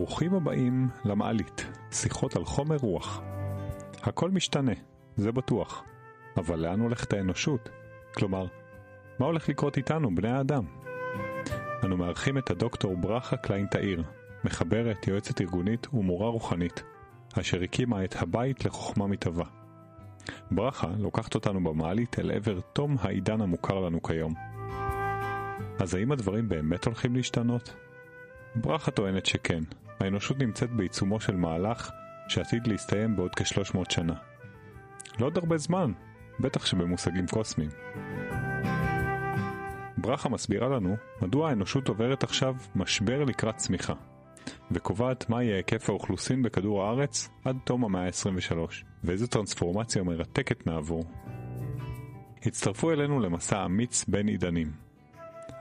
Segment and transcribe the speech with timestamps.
[0.00, 3.22] ברוכים הבאים למעלית, שיחות על חומר רוח.
[4.02, 4.72] הכל משתנה,
[5.16, 5.84] זה בטוח,
[6.36, 7.68] אבל לאן הולכת האנושות?
[8.14, 8.46] כלומר,
[9.18, 10.64] מה הולך לקרות איתנו, בני האדם?
[11.84, 14.02] אנו מארחים את הדוקטור ברכה קליין תאיר,
[14.44, 16.82] מחברת, יועצת ארגונית ומורה רוחנית,
[17.40, 19.46] אשר הקימה את הבית לחוכמה מתהווה.
[20.50, 24.34] ברכה לוקחת אותנו במעלית אל עבר תום העידן המוכר לנו כיום.
[25.78, 27.74] אז האם הדברים באמת הולכים להשתנות?
[28.54, 29.62] ברכה טוענת שכן,
[30.00, 31.90] האנושות נמצאת בעיצומו של מהלך
[32.28, 34.14] שעתיד להסתיים בעוד כ-300 שנה.
[35.18, 35.92] לא עוד הרבה זמן,
[36.40, 37.70] בטח שבמושגים קוסמיים.
[39.98, 43.94] ברכה מסבירה לנו מדוע האנושות עוברת עכשיו משבר לקראת צמיחה,
[44.70, 48.56] וקובעת מה יהיה היקף האוכלוסין בכדור הארץ עד תום המאה ה-23,
[49.04, 51.04] ואיזו טרנספורמציה מרתקת נעבור.
[52.46, 54.72] הצטרפו אלינו למסע אמיץ בין עידנים.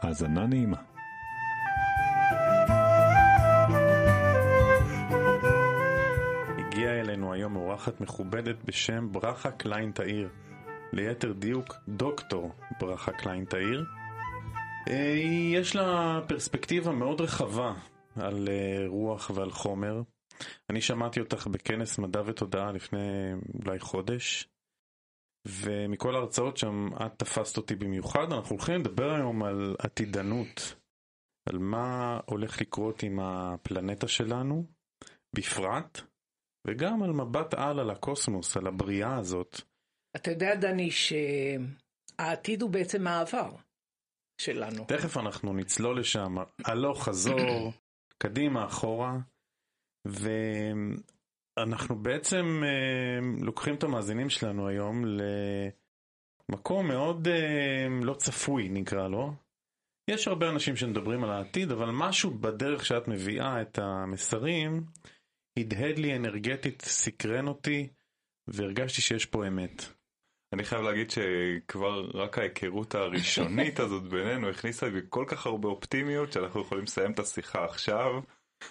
[0.01, 0.88] האזנה נעימה.
[7.19, 10.29] אלינו היום אורחת מכובדת בשם ברכה קליין תאיר.
[10.93, 13.85] ליתר דיוק, דוקטור ברכה קליין תאיר.
[14.89, 15.15] אה,
[15.53, 17.73] יש לה פרספקטיבה מאוד רחבה
[18.15, 20.01] על אה, רוח ועל חומר.
[20.69, 23.33] אני שמעתי אותך בכנס מדע ותודעה לפני
[23.65, 24.49] אולי חודש,
[25.47, 28.33] ומכל ההרצאות שם את תפסת אותי במיוחד.
[28.33, 30.75] אנחנו הולכים לדבר היום על עתידנות,
[31.49, 34.65] על מה הולך לקרות עם הפלנטה שלנו,
[35.35, 36.01] בפרט,
[36.69, 39.61] וגם על מבט על על הקוסמוס, על הבריאה הזאת.
[40.15, 43.51] אתה יודע, דני, שהעתיד הוא בעצם העבר
[44.41, 44.85] שלנו.
[44.87, 47.71] תכף אנחנו נצלול לשם, הלוך חזור,
[48.23, 49.17] קדימה, אחורה,
[50.05, 55.05] ואנחנו בעצם אה, לוקחים את המאזינים שלנו היום
[56.49, 59.33] למקום מאוד אה, לא צפוי, נקרא לו.
[60.09, 64.83] יש הרבה אנשים שמדברים על העתיד, אבל משהו בדרך שאת מביאה את המסרים,
[65.57, 67.87] הדהד לי אנרגטית, סקרן אותי,
[68.47, 69.85] והרגשתי שיש פה אמת.
[70.53, 76.33] אני חייב להגיד שכבר רק ההיכרות הראשונית הזאת בינינו הכניסה בי כל כך הרבה אופטימיות
[76.33, 78.21] שאנחנו יכולים לסיים את השיחה עכשיו.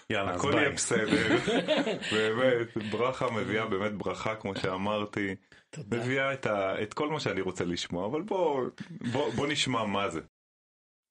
[0.09, 0.53] יאללה, הכל.
[0.55, 1.37] יהיה בסדר,
[2.13, 5.35] באמת, ברכה מביאה באמת ברכה כמו שאמרתי,
[5.69, 5.97] תודה.
[5.97, 8.65] מביאה את, ה, את כל מה שאני רוצה לשמוע, אבל בוא,
[9.11, 10.21] בוא, בוא נשמע מה זה.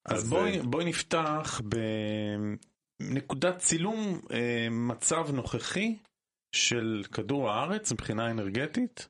[0.06, 1.60] אז אז, בואי, אה, בואי נפתח
[3.03, 5.97] בנקודת צילום אה, מצב נוכחי
[6.54, 9.09] של כדור הארץ מבחינה אנרגטית,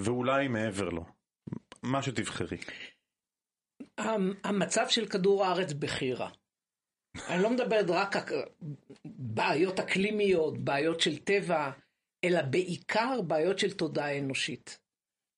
[0.00, 1.04] ואולי מעבר לו.
[1.82, 2.58] מה שתבחרי.
[3.98, 6.30] המ- המצב של כדור הארץ בכי רע.
[7.28, 8.16] אני לא מדברת רק
[9.04, 11.70] בעיות אקלימיות, בעיות של טבע,
[12.24, 14.78] אלא בעיקר בעיות של תודעה אנושית.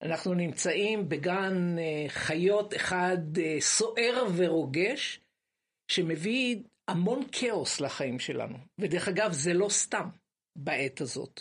[0.02, 5.20] אנחנו נמצאים בגן אה, חיות אחד אה, סוער ורוגש,
[5.90, 8.58] שמביא המון כאוס לחיים שלנו.
[8.80, 10.08] ודרך אגב, זה לא סתם
[10.58, 11.40] בעת הזאת.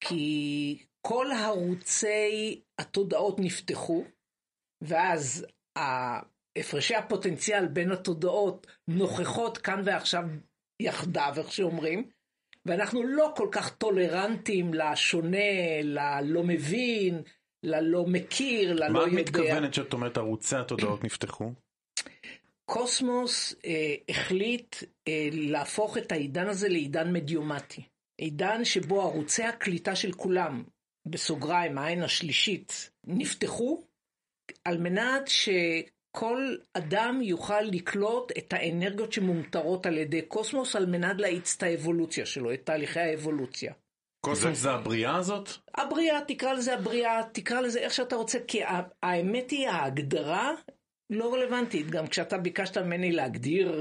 [0.00, 4.04] כי כל ערוצי התודעות נפתחו,
[4.82, 5.46] ואז
[5.76, 10.24] הפרשי הפוטנציאל בין התודעות נוכחות כאן ועכשיו
[10.82, 12.08] יחדיו, איך שאומרים,
[12.66, 17.22] ואנחנו לא כל כך טולרנטים לשונה, ללא מבין,
[17.62, 19.20] ללא מכיר, ללא מה את יודע.
[19.20, 21.52] מתכוונת שאת אומרת ערוצי התודעות נפתחו?
[22.64, 24.76] קוסמוס אה, החליט
[25.08, 27.82] אה, להפוך את העידן הזה לעידן מדיומטי.
[28.18, 30.64] עידן שבו ערוצי הקליטה של כולם,
[31.06, 33.84] בסוגריים, העין השלישית, נפתחו
[34.64, 41.54] על מנת שכל אדם יוכל לקלוט את האנרגיות שמומטרות על ידי קוסמוס על מנת להאיץ
[41.56, 43.72] את האבולוציה שלו, את תהליכי האבולוציה.
[44.20, 45.48] קוסמוס זה הבריאה הזאת?
[45.74, 48.60] הבריאה, תקרא לזה הבריאה, תקרא לזה איך שאתה רוצה, כי
[49.02, 50.52] האמת היא ההגדרה
[51.10, 51.90] לא רלוונטית.
[51.90, 53.72] גם כשאתה ביקשת ממני להגדיר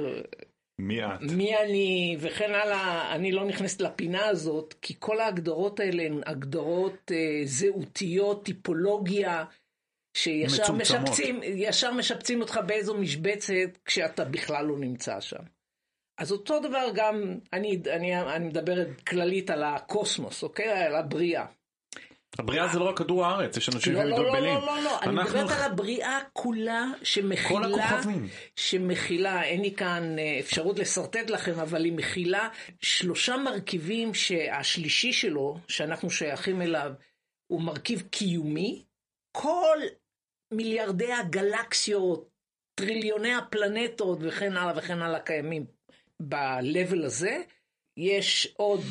[0.79, 1.21] מי את?
[1.21, 7.11] מי אני וכן הלאה, אני לא נכנסת לפינה הזאת, כי כל ההגדרות האלה הן הגדרות
[7.11, 9.45] אה, זהותיות, טיפולוגיה,
[10.17, 10.71] שישר.
[10.71, 15.43] משפצים, ישר משפצים אותך באיזו משבצת כשאתה בכלל לא נמצא שם.
[16.19, 20.69] אז אותו דבר גם, אני, אני, אני מדברת כללית על הקוסמוס, אוקיי?
[20.69, 21.45] על הבריאה.
[22.39, 24.55] הבריאה זה לא רק כדור הארץ, יש אנשים לא, לא, לא, שמתבלבלים.
[24.55, 28.27] לא, לא, לא, אני מדברת על הבריאה כולה כל שמכילה, הכוכבים.
[28.55, 32.49] שמכילה, אין לי כאן אה, אפשרות לשרטט לכם, אבל היא מכילה
[32.81, 36.91] שלושה מרכיבים שהשלישי שלו, שאנחנו שייכים אליו,
[37.47, 38.85] הוא מרכיב קיומי.
[39.37, 39.77] כל
[40.53, 42.29] מיליארדי הגלקסיות,
[42.75, 45.65] טריליוני הפלנטות וכן הלאה וכן הלאה קיימים
[46.19, 47.41] ב-level הזה.
[47.97, 48.81] יש עוד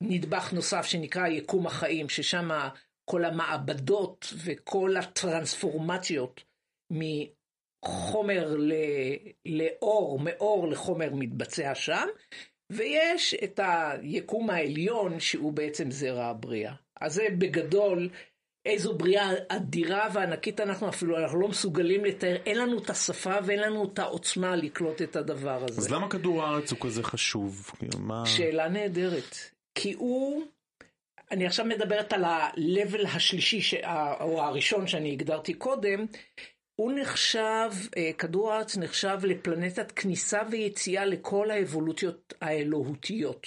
[0.00, 2.50] נדבך נוסף שנקרא יקום החיים, ששם
[3.08, 6.44] כל המעבדות וכל הטרנספורמציות
[6.92, 8.72] מחומר ל-
[9.46, 12.06] לאור, מאור לחומר מתבצע שם.
[12.72, 16.74] ויש את היקום העליון שהוא בעצם זרע הבריאה.
[17.00, 18.08] אז זה בגדול
[18.66, 23.60] איזו בריאה אדירה וענקית אנחנו אפילו, אנחנו לא מסוגלים לתאר, אין לנו את השפה ואין
[23.60, 25.80] לנו את העוצמה לקלוט את הדבר הזה.
[25.80, 27.70] אז למה כדור הארץ הוא כזה חשוב?
[27.78, 28.26] כאילו, מה...
[28.26, 29.36] שאלה נהדרת.
[29.74, 30.42] כי הוא,
[31.30, 33.74] אני עכשיו מדברת על ה-level השלישי, ש...
[34.20, 36.06] או הראשון שאני הגדרתי קודם,
[36.80, 43.46] הוא נחשב, אה, כדור הארץ נחשב לפלנטת כניסה ויציאה לכל האבולוציות האלוהותיות.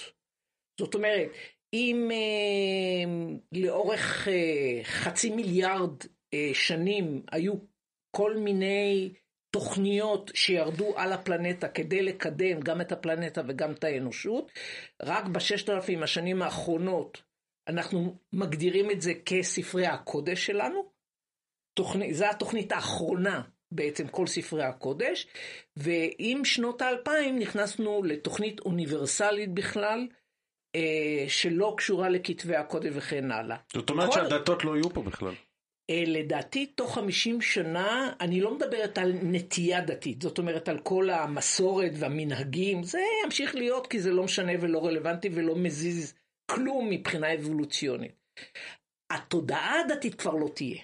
[0.80, 1.28] זאת אומרת,
[1.72, 5.90] אם אה, לאורך אה, חצי מיליארד
[6.52, 7.54] שנים היו
[8.16, 9.12] כל מיני
[9.50, 14.52] תוכניות שירדו על הפלנטה כדי לקדם גם את הפלנטה וגם את האנושות,
[15.02, 17.22] רק בששת אלפים השנים האחרונות
[17.68, 20.92] אנחנו מגדירים את זה כספרי הקודש שלנו.
[21.74, 23.42] תוכנית, זו התוכנית האחרונה
[23.72, 25.26] בעצם כל ספרי הקודש,
[25.76, 30.08] ועם שנות האלפיים נכנסנו לתוכנית אוניברסלית בכלל,
[30.76, 33.56] אה, שלא קשורה לכתבי הקודש וכן הלאה.
[33.72, 34.14] זאת אומרת כל...
[34.14, 35.34] שהדתות לא יהיו פה בכלל.
[35.90, 41.10] אה, לדעתי, תוך 50 שנה, אני לא מדברת על נטייה דתית, זאת אומרת על כל
[41.10, 46.14] המסורת והמנהגים, זה ימשיך להיות כי זה לא משנה ולא רלוונטי ולא מזיז
[46.54, 48.12] כלום מבחינה אבולוציונית.
[49.10, 50.82] התודעה הדתית כבר לא תהיה.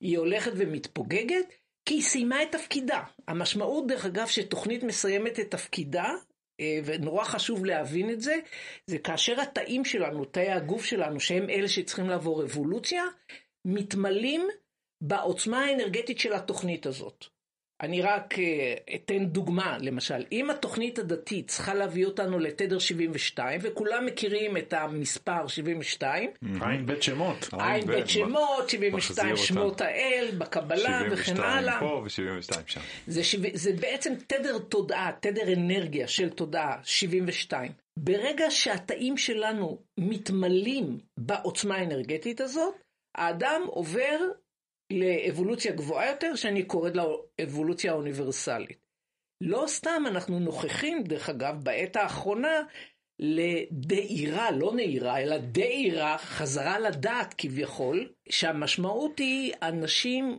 [0.00, 1.46] היא הולכת ומתפוגגת
[1.84, 3.02] כי היא סיימה את תפקידה.
[3.28, 6.14] המשמעות, דרך אגב, שתוכנית מסיימת את תפקידה,
[6.60, 8.36] אה, ונורא חשוב להבין את זה,
[8.86, 13.04] זה כאשר התאים שלנו, תאי הגוף שלנו, שהם אלה שצריכים לעבור אבולוציה,
[13.64, 14.48] מתמלאים
[15.00, 17.24] בעוצמה האנרגטית של התוכנית הזאת.
[17.82, 24.06] אני רק אה, אתן דוגמה, למשל, אם התוכנית הדתית צריכה להביא אותנו לתדר 72, וכולם
[24.06, 26.30] מכירים את המספר 72,
[26.60, 27.48] עין בית שמות.
[27.60, 31.78] עין בית שמות, 72 שמות האל, בקבלה וכן הלאה.
[31.80, 32.80] 72 פה ו-72 שם.
[33.06, 33.22] זה.
[33.54, 37.72] זה בעצם תדר תודעה, תדר אנרגיה של תודעה, 72.
[37.98, 42.74] ברגע שהתאים שלנו מתמלאים בעוצמה האנרגטית הזאת,
[43.14, 44.18] האדם עובר
[44.92, 47.04] לאבולוציה גבוהה יותר, שאני קוראת לה
[47.42, 48.88] אבולוציה אוניברסלית.
[49.40, 52.62] לא סתם אנחנו נוכחים, דרך אגב, בעת האחרונה,
[53.18, 60.38] לדהירה, לא נהירה, אלא דהירה, חזרה לדעת כביכול, שהמשמעות היא אנשים,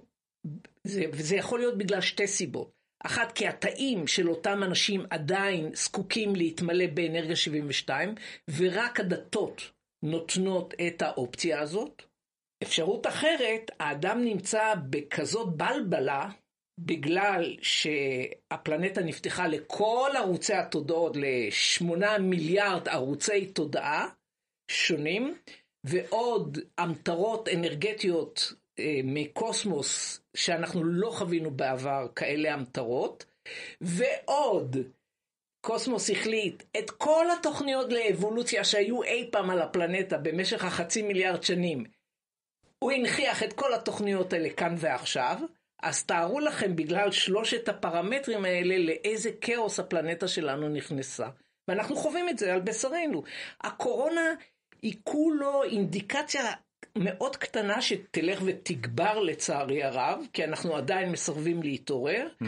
[0.84, 2.80] זה, וזה יכול להיות בגלל שתי סיבות.
[3.06, 8.16] אחת, כי התאים של אותם אנשים עדיין זקוקים להתמלא באנרגיה 72,
[8.58, 9.72] ורק הדתות
[10.04, 12.04] נותנות את האופציה הזאת.
[12.64, 16.30] אפשרות אחרת, האדם נמצא בכזאת בלבלה,
[16.80, 24.10] בגלל שהפלנטה נפתחה לכל ערוצי התודעות, לשמונה מיליארד ערוצי תודעה
[24.72, 25.38] שונים,
[25.84, 33.26] ועוד המטרות אנרגטיות אה, מקוסמוס שאנחנו לא חווינו בעבר כאלה המטרות,
[33.82, 34.78] ועוד
[35.66, 41.84] קוסמוס החליט את כל התוכניות לאבולוציה שהיו אי פעם על הפלנטה במשך החצי מיליארד שנים,
[42.80, 45.38] הוא הנכיח את כל התוכניות האלה כאן ועכשיו,
[45.84, 51.28] אז תארו לכם בגלל שלושת הפרמטרים האלה לאיזה כאוס הפלנטה שלנו נכנסה.
[51.68, 53.24] ואנחנו חווים את זה על בשרנו.
[53.62, 54.34] הקורונה
[54.82, 56.52] היא כולו אינדיקציה
[56.98, 62.28] מאוד קטנה שתלך ותגבר לצערי הרב, כי אנחנו עדיין מסרבים להתעורר.
[62.44, 62.46] Mm-hmm.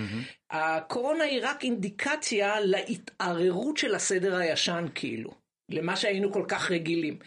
[0.52, 5.41] הקורונה היא רק אינדיקציה להתערערות של הסדר הישן כאילו.
[5.74, 7.18] למה שהיינו כל כך רגילים.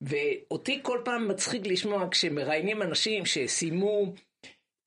[0.00, 4.12] ואותי כל פעם מצחיק לשמוע כשמראיינים אנשים שסיימו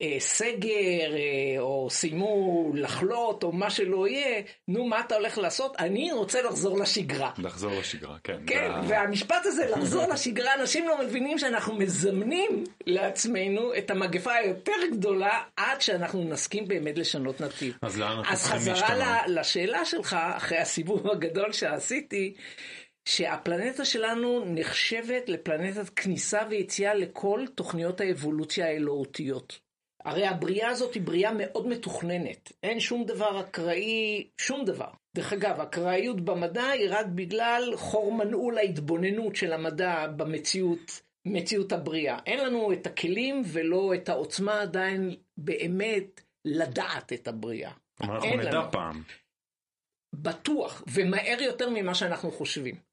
[0.02, 5.76] אה, סגר, אה, או סיימו לחלות, או מה שלא יהיה, נו, מה אתה הולך לעשות?
[5.78, 7.30] אני רוצה לחזור לשגרה.
[7.38, 8.38] לחזור לשגרה, כן.
[8.46, 8.88] כן, זה...
[8.88, 15.80] והמשפט הזה, לחזור לשגרה, אנשים לא מבינים שאנחנו מזמנים לעצמנו את המגפה היותר גדולה, עד
[15.80, 17.78] שאנחנו נסכים באמת לשנות נתיב.
[17.82, 18.98] אז לאן אנחנו אז צריכים חזרה להשתנות?
[19.26, 22.34] ל- לשאלה שלך, אחרי הסיבוב הגדול שעשיתי,
[23.08, 29.60] שהפלנטה שלנו נחשבת לפלנטת כניסה ויציאה לכל תוכניות האבולוציה האלוהותיות.
[30.04, 32.52] הרי הבריאה הזאת היא בריאה מאוד מתוכננת.
[32.62, 34.88] אין שום דבר אקראי, שום דבר.
[35.16, 42.18] דרך אגב, אקראיות במדע היא רק בגלל חור מנעול ההתבוננות של המדע במציאות, מציאות הבריאה.
[42.26, 47.72] אין לנו את הכלים ולא את העוצמה עדיין באמת לדעת את הבריאה.
[48.00, 48.72] אבל אנחנו נדע לנו.
[48.72, 49.02] פעם.
[50.14, 52.87] בטוח, ומהר יותר ממה שאנחנו חושבים.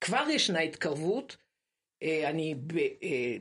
[0.00, 1.36] כבר ישנה התקרבות,
[2.02, 3.36] אה, אני ב, אה,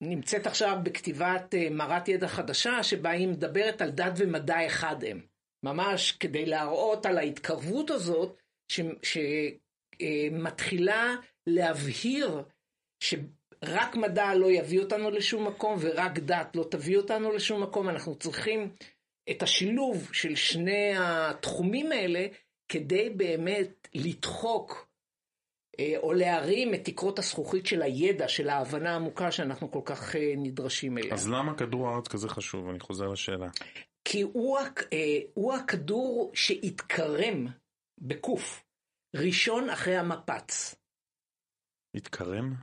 [0.00, 5.20] נמצאת עכשיו בכתיבת אה, מרת ידע חדשה, שבה היא מדברת על דת ומדע אחד הם.
[5.64, 8.42] ממש כדי להראות על ההתקרבות הזאת,
[10.32, 11.14] שמתחילה
[11.46, 12.42] להבהיר
[13.00, 17.88] שרק מדע לא יביא אותנו לשום מקום, ורק דת לא תביא אותנו לשום מקום.
[17.88, 18.70] אנחנו צריכים
[19.30, 22.26] את השילוב של שני התחומים האלה
[22.68, 24.91] כדי באמת לדחוק
[25.96, 30.98] או להרים את תקרות הזכוכית של הידע, של ההבנה העמוקה שאנחנו כל כך אה, נדרשים
[30.98, 31.14] אליה.
[31.14, 32.68] אז למה כדור הארץ כזה חשוב?
[32.68, 33.48] אני חוזר לשאלה.
[34.04, 34.58] כי הוא,
[34.92, 37.46] אה, הוא הכדור שהתקרם
[38.00, 38.64] בקוף,
[39.16, 40.74] ראשון אחרי המפץ.
[41.96, 42.54] התקרם?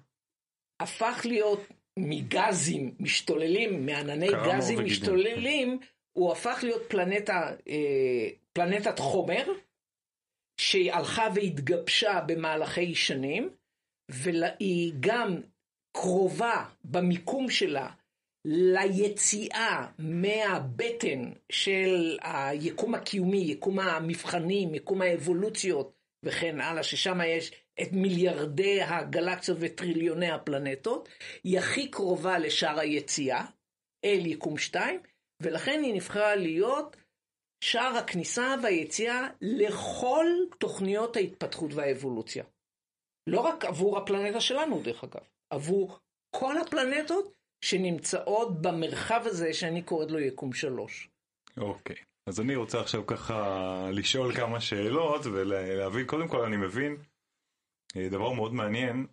[0.80, 1.60] הפך להיות
[2.00, 5.80] מגזים משתוללים, מענני גזים משתוללים,
[6.14, 7.52] הוא הפך להיות פלנטה,
[8.54, 9.46] פלנטת חומר,
[10.60, 13.50] שהלכה והתגבשה במהלכי שנים,
[14.10, 15.42] והיא גם
[15.94, 17.90] קרובה במיקום שלה
[18.46, 25.94] ליציאה מהבטן של היקום הקיומי, יקום המבחנים, יקום האבולוציות
[26.26, 27.52] וכן הלאה, ששם יש
[27.82, 31.10] את מיליארדי הגלקסיות וטריליוני הפלנטות,
[31.44, 33.46] היא הכי קרובה לשער היציאה,
[34.06, 35.00] אל יקום 2,
[35.42, 36.98] ולכן היא נבחרה להיות
[37.64, 40.26] שער הכניסה והיציאה לכל
[40.58, 42.44] תוכניות ההתפתחות והאבולוציה.
[43.28, 46.00] לא רק עבור הפלנטה שלנו, דרך אגב, עבור
[46.36, 47.34] כל הפלנטות
[47.66, 51.10] שנמצאות במרחב הזה שאני קוראת לו יקום שלוש.
[51.58, 52.00] אוקיי, okay.
[52.28, 56.98] אז אני רוצה עכשיו ככה לשאול כמה שאלות ולהבין, קודם כל אני מבין
[57.98, 59.08] אה, דבר מאוד מעניין,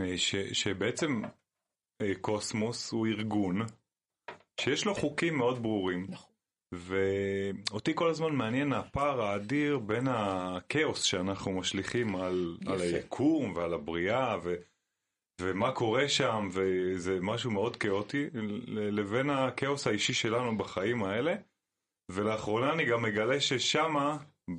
[0.00, 1.22] אה, ש, שבעצם
[2.02, 3.66] אה, קוסמוס הוא ארגון
[4.60, 6.06] שיש לו חוקים מאוד ברורים.
[6.08, 6.35] נכון.
[6.76, 14.36] ואותי כל הזמן מעניין הפער האדיר בין הכאוס שאנחנו משליכים על, על היקום ועל הבריאה
[14.42, 14.54] ו,
[15.40, 18.26] ומה קורה שם וזה משהו מאוד כאוטי
[18.66, 21.34] לבין הכאוס האישי שלנו בחיים האלה
[22.10, 24.18] ולאחרונה אני גם מגלה ששמה,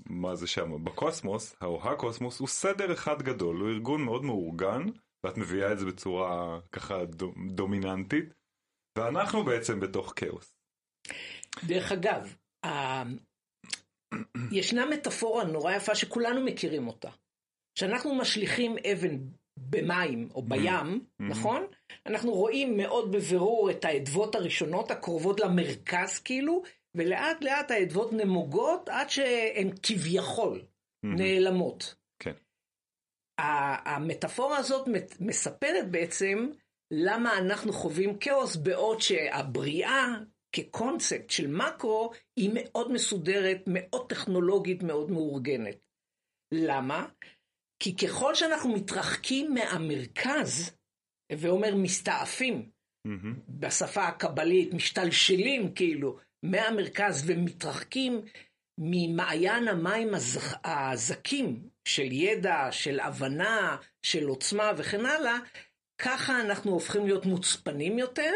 [0.09, 0.77] מה זה שמה?
[0.77, 4.86] בקוסמוס, או הקוסמוס, הוא סדר אחד גדול, הוא ארגון מאוד מאורגן
[5.25, 7.05] ואת מביאה את זה בצורה ככה
[7.55, 8.33] דומיננטית
[8.97, 10.57] ואנחנו בעצם בתוך כאוס.
[11.63, 12.35] דרך אגב,
[14.51, 17.09] ישנה מטאפורה נורא יפה שכולנו מכירים אותה.
[17.75, 19.17] כשאנחנו משליכים אבן
[19.57, 21.23] במים או בים, mm-hmm.
[21.23, 21.67] נכון?
[22.05, 26.63] אנחנו רואים מאוד בבירור את האדוות הראשונות הקרובות למרכז כאילו,
[26.95, 31.07] ולאט לאט האדוות נמוגות עד שהן כביכול mm-hmm.
[31.07, 31.95] נעלמות.
[32.19, 32.33] כן.
[33.85, 34.87] המטאפורה הזאת
[35.19, 36.49] מספרת בעצם
[36.91, 40.05] למה אנחנו חווים כאוס בעוד שהבריאה
[40.57, 45.77] כקונספט של מקרו, היא מאוד מסודרת, מאוד טכנולוגית, מאוד מאורגנת.
[46.53, 47.07] למה?
[47.79, 50.71] כי ככל שאנחנו מתרחקים מהמרכז,
[51.31, 52.69] ואומר מסתעפים,
[53.07, 53.35] mm-hmm.
[53.49, 58.21] בשפה הקבלית, משתלשלים כאילו, מהמרכז ומתרחקים
[58.77, 60.39] ממעיין המים הז...
[60.63, 65.37] הזכים של ידע, של הבנה, של עוצמה וכן הלאה,
[66.01, 68.31] ככה אנחנו הופכים להיות מוצפנים יותר,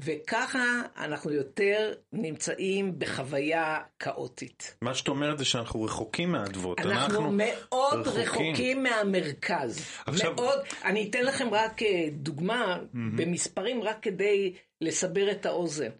[0.00, 4.76] וככה אנחנו יותר נמצאים בחוויה כאוטית.
[4.82, 6.80] מה שאת אומרת זה שאנחנו רחוקים מהאדוות.
[6.80, 9.86] אנחנו, אנחנו מאוד רחוקים, רחוקים מהמרכז.
[10.06, 10.34] עכשיו...
[10.34, 12.98] מאוד, אני אתן לכם רק אה, דוגמה mm-hmm.
[13.16, 15.90] במספרים, רק כדי לסבר את האוזן.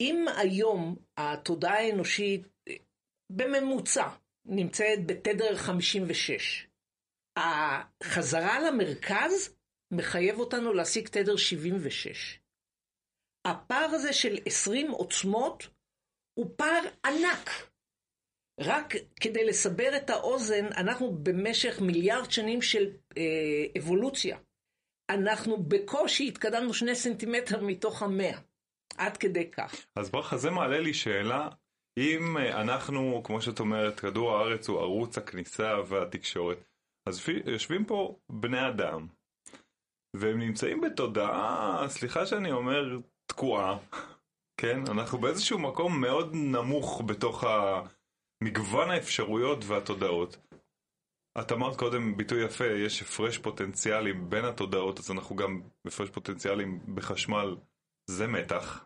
[0.00, 2.74] אם היום התודעה האנושית אה,
[3.30, 4.08] בממוצע
[4.44, 6.66] נמצאת בתדר 56,
[7.36, 9.54] החזרה למרכז
[9.92, 12.39] מחייב אותנו להשיג תדר 76.
[13.44, 15.68] הפער הזה של 20 עוצמות
[16.34, 17.50] הוא פער ענק.
[18.60, 24.38] רק כדי לסבר את האוזן, אנחנו במשך מיליארד שנים של אה, אבולוציה.
[25.10, 28.38] אנחנו בקושי התקדמנו שני סנטימטר מתוך המאה.
[28.96, 29.86] עד כדי כך.
[29.96, 31.48] אז ברכה, זה מעלה לי שאלה,
[31.98, 36.58] אם אה, אנחנו, כמו שאת אומרת, כדור הארץ הוא ערוץ הכניסה והתקשורת,
[37.08, 39.06] אז יושבים פה בני אדם,
[40.16, 42.98] והם נמצאים בתודעה, סליחה שאני אומר,
[43.30, 43.78] תקועה,
[44.56, 44.80] כן?
[44.90, 47.44] אנחנו באיזשהו מקום מאוד נמוך בתוך
[48.44, 50.36] מגוון האפשרויות והתודעות.
[51.40, 56.80] את אמרת קודם ביטוי יפה, יש הפרש פוטנציאלים בין התודעות, אז אנחנו גם הפרש פוטנציאלים
[56.94, 57.56] בחשמל,
[58.06, 58.84] זה מתח.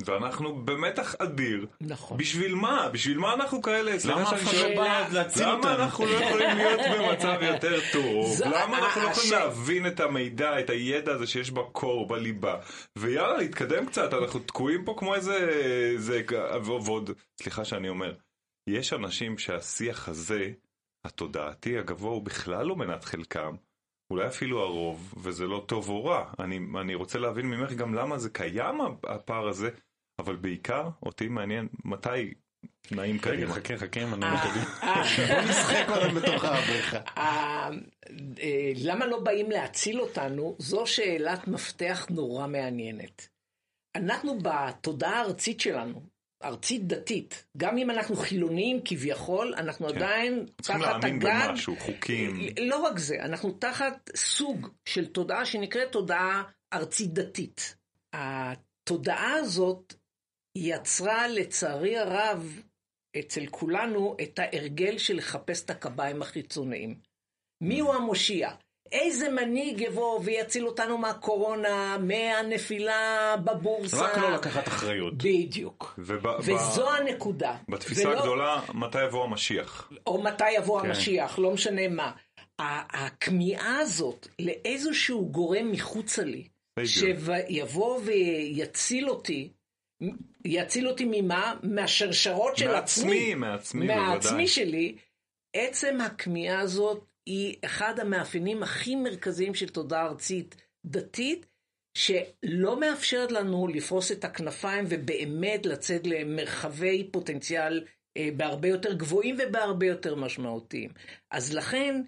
[0.00, 1.66] ואנחנו במתח אדיר.
[1.80, 2.18] נכון.
[2.18, 2.88] בשביל מה?
[2.92, 3.92] בשביל מה אנחנו כאלה?
[4.04, 5.72] למה אף אחד לא בא להציל אותנו?
[5.72, 8.40] למה אנחנו לא יכולים להיות במצב יותר טוב?
[8.44, 12.60] למה אנחנו לא יכולים להבין את המידע, את הידע הזה שיש בקור, בליבה?
[12.98, 15.50] ויאללה, להתקדם קצת, אנחנו תקועים פה כמו איזה...
[16.64, 17.10] ועוד,
[17.42, 18.14] סליחה שאני אומר,
[18.66, 20.50] יש אנשים שהשיח הזה,
[21.04, 23.54] התודעתי הגבוה, הוא בכלל לא מנת חלקם.
[24.12, 26.32] אולי אפילו הרוב, וזה לא טוב או רע.
[26.38, 29.70] אני, אני רוצה להבין ממך גם למה זה קיים הפער הזה,
[30.18, 32.34] אבל בעיקר אותי מעניין מתי
[32.90, 33.54] נעים קדימה.
[33.54, 34.64] חכה, חכה, אני לא קדימה.
[35.34, 37.00] בוא נשחק קודם בתוך הבריכה.
[37.16, 37.70] אה,
[38.76, 40.56] למה לא באים להציל אותנו?
[40.58, 43.28] זו שאלת מפתח נורא מעניינת.
[43.94, 46.02] אנחנו בתודעה הארצית שלנו,
[46.44, 47.44] ארצית דתית.
[47.56, 49.96] גם אם אנחנו חילונים כביכול, אנחנו כן.
[49.96, 51.26] עדיין תחת הגג.
[51.48, 52.36] במשהו, חוקים.
[52.60, 57.76] לא רק זה, אנחנו תחת סוג של תודעה שנקראת תודעה ארצית דתית.
[58.12, 59.94] התודעה הזאת
[60.58, 62.62] יצרה לצערי הרב
[63.18, 66.98] אצל כולנו את ההרגל של לחפש את הקביים החיצוניים.
[67.60, 68.50] מי הוא המושיע?
[68.92, 73.96] איזה מנהיג יבוא ויציל אותנו מהקורונה, מהנפילה בבורסה?
[74.04, 75.14] רק לא לקחת אחריות.
[75.16, 75.94] בדיוק.
[75.98, 77.56] וב- וזו ב- הנקודה.
[77.68, 79.92] בתפיסה ולא- הגדולה, מתי יבוא המשיח?
[80.06, 80.88] או מתי יבוא כן.
[80.88, 82.12] המשיח, לא משנה מה.
[82.58, 86.48] הכמיהה הזאת לאיזשהו גורם מחוצה לי.
[86.84, 89.52] שיבוא ויציל אותי,
[90.44, 91.54] יציל אותי ממה?
[91.62, 93.34] מהשרשרות של עצמי.
[93.34, 94.46] מעצמי, מעצמי, בוודאי.
[94.46, 94.96] שלי.
[95.56, 100.54] עצם הכמיהה הזאת היא אחד המאפיינים הכי מרכזיים של תודעה ארצית
[100.86, 101.46] דתית,
[101.98, 107.86] שלא מאפשרת לנו לפרוס את הכנפיים ובאמת לצאת למרחבי פוטנציאל
[108.16, 110.90] אה, בהרבה יותר גבוהים ובהרבה יותר משמעותיים.
[111.30, 112.02] אז לכן,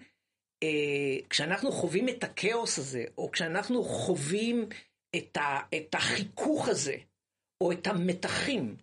[0.63, 4.69] אה, כשאנחנו חווים את הכאוס הזה, או כשאנחנו חווים
[5.15, 6.95] את, ה, את החיכוך הזה,
[7.63, 8.75] או את המתחים,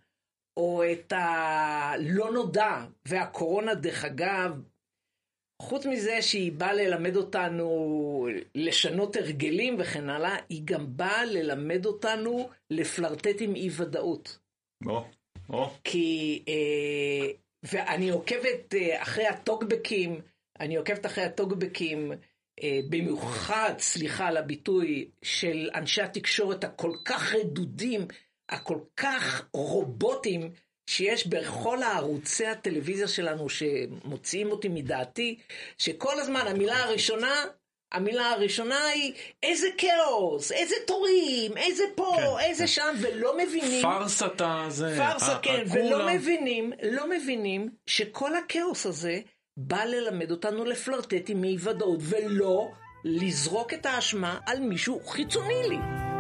[0.57, 4.63] או את הלא נודע, והקורונה, דרך אגב,
[5.63, 12.49] חוץ מזה שהיא באה ללמד אותנו לשנות הרגלים וכן הלאה, היא גם באה ללמד אותנו
[12.71, 14.39] לפלרטט עם אי ודאות.
[14.87, 15.05] או,
[15.51, 17.31] או, כי, אה,
[17.63, 20.21] ואני עוקבת אה, אחרי הטוקבקים,
[20.61, 22.13] אני עוקבת אחרי הטוקבקים,
[22.63, 28.07] אה, במיוחד, סליחה על הביטוי, של אנשי התקשורת הכל כך רדודים,
[28.49, 30.53] הכל כך רובוטים,
[30.93, 35.39] שיש בכל הערוצי הטלוויזיה שלנו שמוציאים אותי מדעתי,
[35.79, 37.45] שכל הזמן המילה הראשונה,
[37.93, 43.83] המילה הראשונה היא איזה כאוס, איזה תורים, איזה פה, כן, איזה שם, ולא מבינים.
[43.83, 44.95] פארסת הזה.
[44.99, 45.65] פארסה, כן.
[45.73, 49.21] ולא מבינים, לא מבינים שכל הכאוס הזה
[49.57, 52.69] בא ללמד אותנו לפלרטט עם אי ודאות, ולא
[53.05, 56.12] לזרוק את האשמה על מישהו חיצוני לי.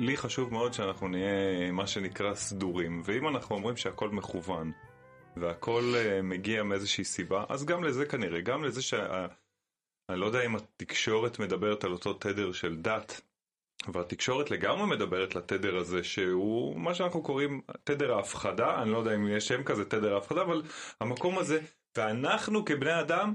[0.00, 4.72] לי חשוב מאוד שאנחנו נהיה מה שנקרא סדורים, ואם אנחנו אומרים שהכל מכוון,
[5.36, 9.26] והכל uh, מגיע מאיזושהי סיבה, אז גם לזה כנראה, גם לזה שה...
[10.08, 13.20] אני לא יודע אם התקשורת מדברת על אותו תדר של דת,
[13.92, 19.28] והתקשורת לגמרי מדברת לתדר הזה, שהוא מה שאנחנו קוראים תדר ההפחדה, אני לא יודע אם
[19.28, 20.62] יש שם כזה תדר ההפחדה, אבל
[21.00, 21.60] המקום הזה,
[21.96, 23.34] ואנחנו כבני אדם,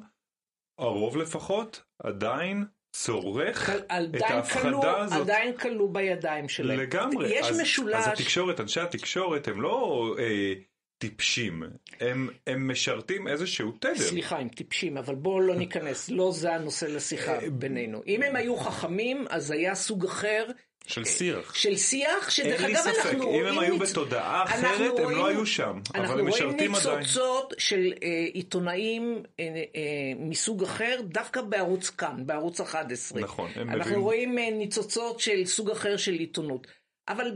[0.80, 2.66] הרוב לפחות, עדיין
[3.04, 5.22] צורך את ההפחדה הזאת.
[5.22, 6.80] עדיין כלוא בידיים שלהם.
[6.80, 7.30] לגמרי.
[7.36, 10.54] יש אז, משולש, אז התקשורת, אנשי התקשורת הם לא אה,
[10.98, 11.64] טיפשים,
[12.00, 13.96] הם, הם משרתים איזשהו תדר.
[13.96, 18.02] סליחה, הם טיפשים, אבל בואו לא ניכנס, לא זה הנושא לשיחה אה, בינינו.
[18.08, 20.46] אם הם היו חכמים, אז היה סוג אחר
[20.88, 21.56] של שיח.
[21.56, 23.46] של שיח, שדרך אין לי אגב ספק, אנחנו אם רואים...
[23.46, 26.76] הם היו בתודעה אנחנו אחרת, הם רואים- לא היו שם, אבל אנחנו הם רואים משרתים
[26.76, 26.98] עדיין.
[27.00, 29.46] ניצוצות של אה, עיתונאים אה,
[29.76, 29.82] אה,
[30.20, 33.22] מסוג אחר, דווקא בערוץ כאן, בערוץ 11.
[33.22, 36.68] נכון, הם אנחנו מביאים- רואים אה, ניצוצות של סוג אחר של עיתונות.
[37.08, 37.32] אבל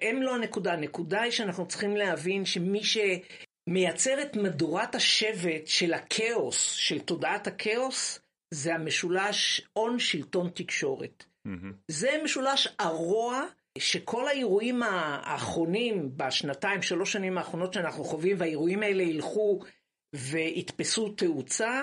[0.00, 6.72] הם לא הנקודה, הנקודה היא שאנחנו צריכים להבין שמי שמייצר את מדורת השבט של הכאוס,
[6.72, 8.18] של תודעת הכאוס,
[8.54, 11.24] זה המשולש הון שלטון תקשורת.
[11.44, 11.72] מהמם.
[11.88, 13.44] זה משולש הרוע
[13.78, 19.60] שכל האירועים האחרונים בשנתיים, שלוש שנים האחרונות שאנחנו חווים, והאירועים האלה ילכו
[20.14, 21.82] ויתפסו תאוצה,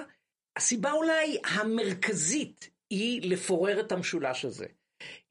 [0.57, 4.65] הסיבה אולי המרכזית היא לפורר את המשולש הזה.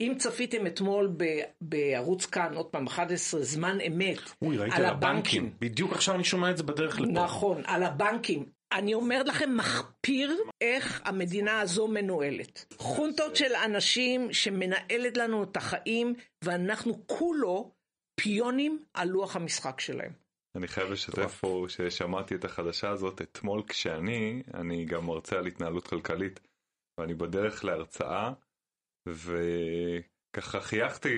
[0.00, 5.52] אם צפיתם אתמול ב- בערוץ כאן, עוד פעם, 11, זמן אמת, אוי, על על הבנקים.
[5.60, 7.10] בדיוק עכשיו אני שומע את זה בדרך לפה.
[7.12, 8.59] נכון, על הבנקים.
[8.72, 12.74] אני אומרת לכם, מחפיר איך המדינה הזו מנוהלת.
[12.78, 17.72] חונטות של אנשים שמנהלת לנו את החיים, ואנחנו כולו
[18.20, 20.12] פיונים על לוח המשחק שלהם.
[20.56, 25.86] אני חייב לשתף פה ששמעתי את החדשה הזאת אתמול כשאני, אני גם מרצה על התנהלות
[25.86, 26.40] כלכלית,
[27.00, 28.32] ואני בדרך להרצאה,
[29.08, 31.16] וככה חייכתי,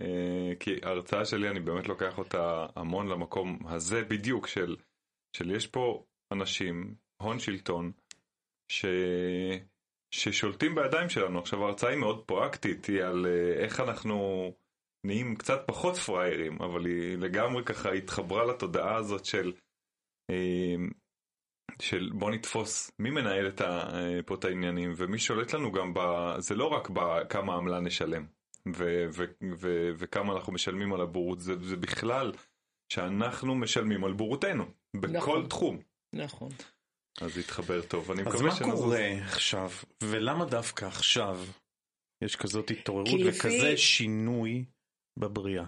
[0.00, 4.76] אה, כי ההרצאה שלי, אני באמת לוקח אותה המון למקום הזה בדיוק, של,
[5.36, 7.92] של יש פה אנשים, הון שלטון,
[8.68, 8.84] ש...
[10.10, 11.38] ששולטים בידיים שלנו.
[11.38, 14.52] עכשיו ההרצאה היא מאוד פרקטית, היא על אה, איך אנחנו
[15.04, 19.52] נהיים קצת פחות פראיירים, אבל היא לגמרי ככה התחברה לתודעה הזאת של,
[20.30, 20.74] אה,
[21.80, 25.94] של בוא נתפוס מי מנהל את ה, אה, פה את העניינים, ומי שולט לנו גם,
[25.94, 26.00] ב,
[26.38, 28.26] זה לא רק בכמה עמלה נשלם,
[28.76, 29.24] ו, ו,
[29.60, 32.32] ו, וכמה אנחנו משלמים על הבורות, זה, זה בכלל
[32.92, 34.64] שאנחנו משלמים על בורותנו,
[34.96, 35.48] בכל נכון.
[35.48, 35.78] תחום.
[36.12, 36.48] נכון.
[37.20, 38.80] אז זה יתחבר טוב, אני אז מקווה מה שנזוז.
[38.80, 39.70] קורה עכשיו,
[40.02, 41.38] ולמה דווקא עכשיו
[42.24, 44.64] יש כזאת התעוררות כי לפי- וכזה שינוי
[45.18, 45.64] בבריאה.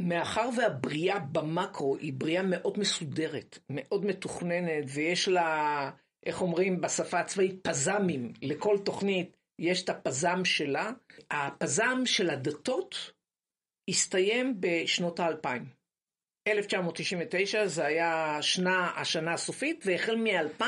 [0.00, 5.90] מאחר והבריאה במקרו היא בריאה מאוד מסודרת, מאוד מתוכננת, ויש לה,
[6.26, 8.32] איך אומרים בשפה הצבאית, פזמים.
[8.42, 10.90] לכל תוכנית יש את הפזם שלה.
[11.30, 13.12] הפזם של הדתות
[13.90, 15.75] הסתיים בשנות האלפיים.
[16.46, 20.64] 1999 זה היה שנה, השנה הסופית, והחל מ-2000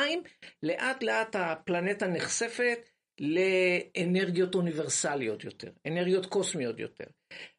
[0.63, 2.79] לאט לאט הפלנטה נחשפת
[3.21, 7.05] לאנרגיות אוניברסליות יותר, אנרגיות קוסמיות יותר.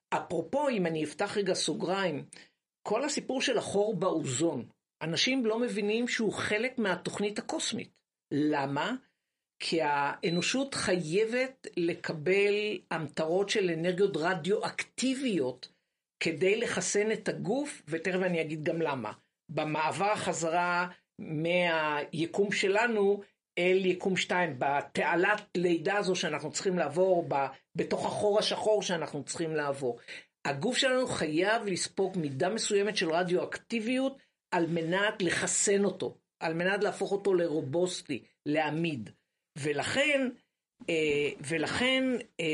[0.09, 2.25] אפרופו, אם אני אפתח רגע סוגריים,
[2.87, 4.65] כל הסיפור של החור באוזון,
[5.01, 7.89] אנשים לא מבינים שהוא חלק מהתוכנית הקוסמית.
[8.31, 8.95] למה?
[9.59, 12.53] כי האנושות חייבת לקבל
[12.91, 15.78] המטרות של אנרגיות רדיואקטיביות
[16.19, 19.11] כדי לחסן את הגוף, ותכף אני אגיד גם למה.
[19.49, 20.87] במעבר חזרה
[21.19, 23.21] מהיקום שלנו
[23.57, 27.29] אל יקום 2, בתעלת לידה הזו שאנחנו צריכים לעבור,
[27.75, 29.99] בתוך החור השחור שאנחנו צריכים לעבור.
[30.45, 34.17] הגוף שלנו חייב לספוג מידה מסוימת של רדיואקטיביות
[34.51, 39.09] על מנת לחסן אותו, על מנת להפוך אותו לרובוסטי, לעמיד.
[39.57, 40.29] ולכן,
[41.47, 42.03] ולכן
[42.39, 42.45] אה,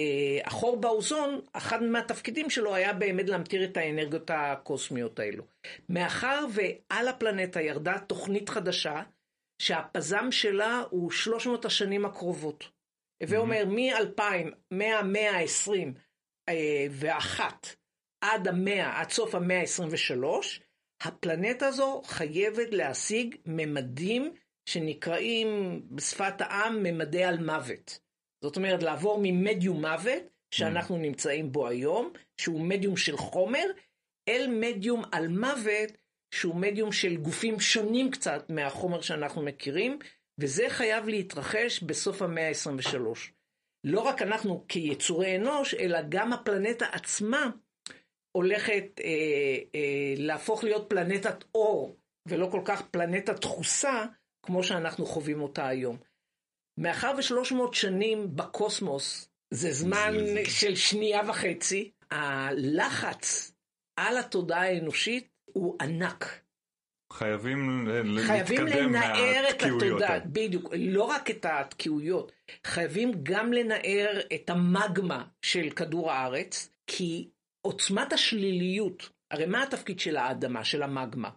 [0.46, 5.44] החור באוזון, אחד מהתפקידים שלו היה באמת להמטיר את האנרגיות הקוסמיות האלו.
[5.90, 9.04] מאחר ועל הפלנטה ירדה תוכנית חדשה,
[9.62, 12.70] שהפזם שלה הוא 300 השנים הקרובות.
[13.24, 14.22] הווה אומר, מ-2000,
[14.72, 17.42] מהמאה ה-21
[18.22, 20.24] עד המאה, עד סוף המאה ה-23,
[21.02, 24.34] הפלנטה הזו חייבת להשיג ממדים
[24.70, 28.05] שנקראים בשפת העם ממדי על מוות.
[28.46, 33.66] זאת אומרת, לעבור ממדיום מוות, שאנחנו נמצאים בו היום, שהוא מדיום של חומר,
[34.28, 35.92] אל מדיום על מוות,
[36.32, 40.00] שהוא מדיום של גופים שונים קצת מהחומר שאנחנו מכירים,
[40.40, 42.98] וזה חייב להתרחש בסוף המאה ה-23.
[43.84, 47.50] לא רק אנחנו כיצורי אנוש, אלא גם הפלנטה עצמה
[48.32, 49.06] הולכת אה,
[49.76, 51.96] אה, להפוך להיות פלנטת אור,
[52.28, 54.06] ולא כל כך פלנטה דחוסה,
[54.46, 55.98] כמו שאנחנו חווים אותה היום.
[56.78, 60.14] מאחר ושלוש מאות שנים בקוסמוס זה זמן
[60.50, 63.52] של שנייה וחצי, הלחץ
[63.96, 66.46] על התודעה האנושית הוא ענק.
[67.14, 67.88] חייבים
[68.26, 70.20] חייבים להתקדם לנער את התודעה.
[70.20, 72.32] בדיוק, לא רק את התקיעויות,
[72.68, 77.30] חייבים גם לנער את המגמה של כדור הארץ, כי
[77.62, 81.30] עוצמת השליליות, הרי מה התפקיד של האדמה, של המגמה?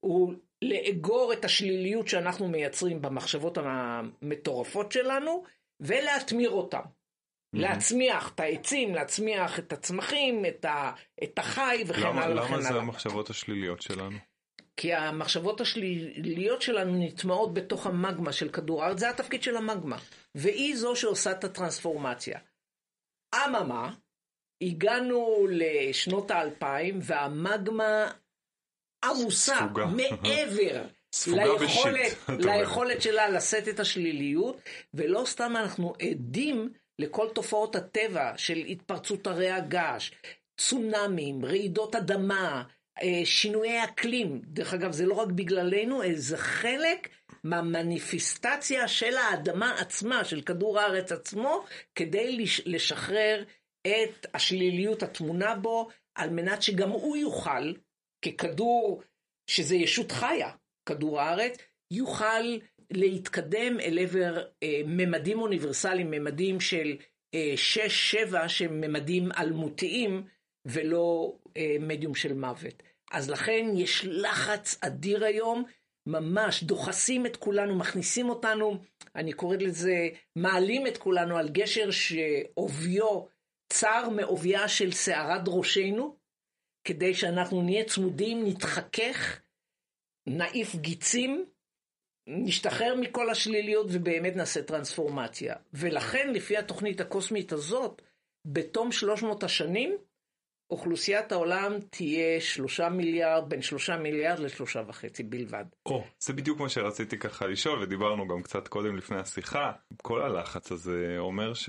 [0.00, 5.44] הוא לאגור את השליליות שאנחנו מייצרים במחשבות המטורפות שלנו,
[5.80, 6.82] ולהתמיר אותם.
[7.52, 10.92] להצמיח את העצים, להצמיח את הצמחים, את, ה,
[11.24, 12.82] את החי וכן למה, הלאה וכן למה זה הלאה.
[12.82, 14.18] המחשבות השליליות שלנו?
[14.76, 19.96] כי המחשבות השליליות שלנו נטמעות בתוך המגמה של כדור הארץ, זה התפקיד של המגמה,
[20.34, 22.38] והיא זו שעושה את הטרנספורמציה.
[23.34, 23.94] אממה,
[24.62, 28.10] הגענו לשנות האלפיים, והמגמה
[29.04, 29.86] עמוסה, ספוגה.
[30.22, 30.82] מעבר
[31.62, 32.16] ליכולת.
[32.28, 34.60] ליכולת שלה לשאת את השליליות,
[34.94, 40.10] ולא סתם אנחנו עדים לכל תופעות הטבע של התפרצות הרי הגעש,
[40.60, 42.62] צונאמים, רעידות אדמה,
[43.02, 44.40] אה, שינויי אקלים.
[44.44, 47.08] דרך אגב, זה לא רק בגללנו, אלא זה חלק
[47.44, 53.44] מהמניפיסטציה של האדמה עצמה, של כדור הארץ עצמו, כדי לש- לשחרר
[53.86, 57.72] את השליליות הטמונה בו, על מנת שגם הוא יוכל,
[58.24, 59.02] ככדור,
[59.50, 60.50] שזה ישות חיה,
[60.86, 61.58] כדור הארץ,
[61.90, 62.58] יוכל
[62.90, 66.96] להתקדם אל עבר אה, ממדים אוניברסליים, ממדים של
[67.34, 70.24] אה, שש, שבע, שהם ממדים אלמותיים,
[70.66, 72.82] ולא אה, מדיום של מוות.
[73.12, 75.64] אז לכן יש לחץ אדיר היום,
[76.06, 78.78] ממש דוחסים את כולנו, מכניסים אותנו,
[79.16, 83.24] אני קוראת לזה, מעלים את כולנו על גשר שעוביו
[83.72, 86.16] צר מעוביה של שערת ראשנו,
[86.88, 89.40] כדי שאנחנו נהיה צמודים, נתחכך,
[90.26, 91.44] נעיף גיצים,
[92.28, 95.54] נשתחרר מכל השליליות ובאמת נעשה טרנספורמציה.
[95.72, 98.02] ולכן, לפי התוכנית הקוסמית הזאת,
[98.44, 99.96] בתום 300 השנים,
[100.70, 105.64] אוכלוסיית העולם תהיה שלושה מיליארד, בין שלושה מיליארד לשלושה וחצי בלבד.
[105.86, 109.72] או, זה בדיוק מה שרציתי ככה לשאול, ודיברנו גם קצת קודם לפני השיחה.
[110.02, 111.68] כל הלחץ הזה אומר ש...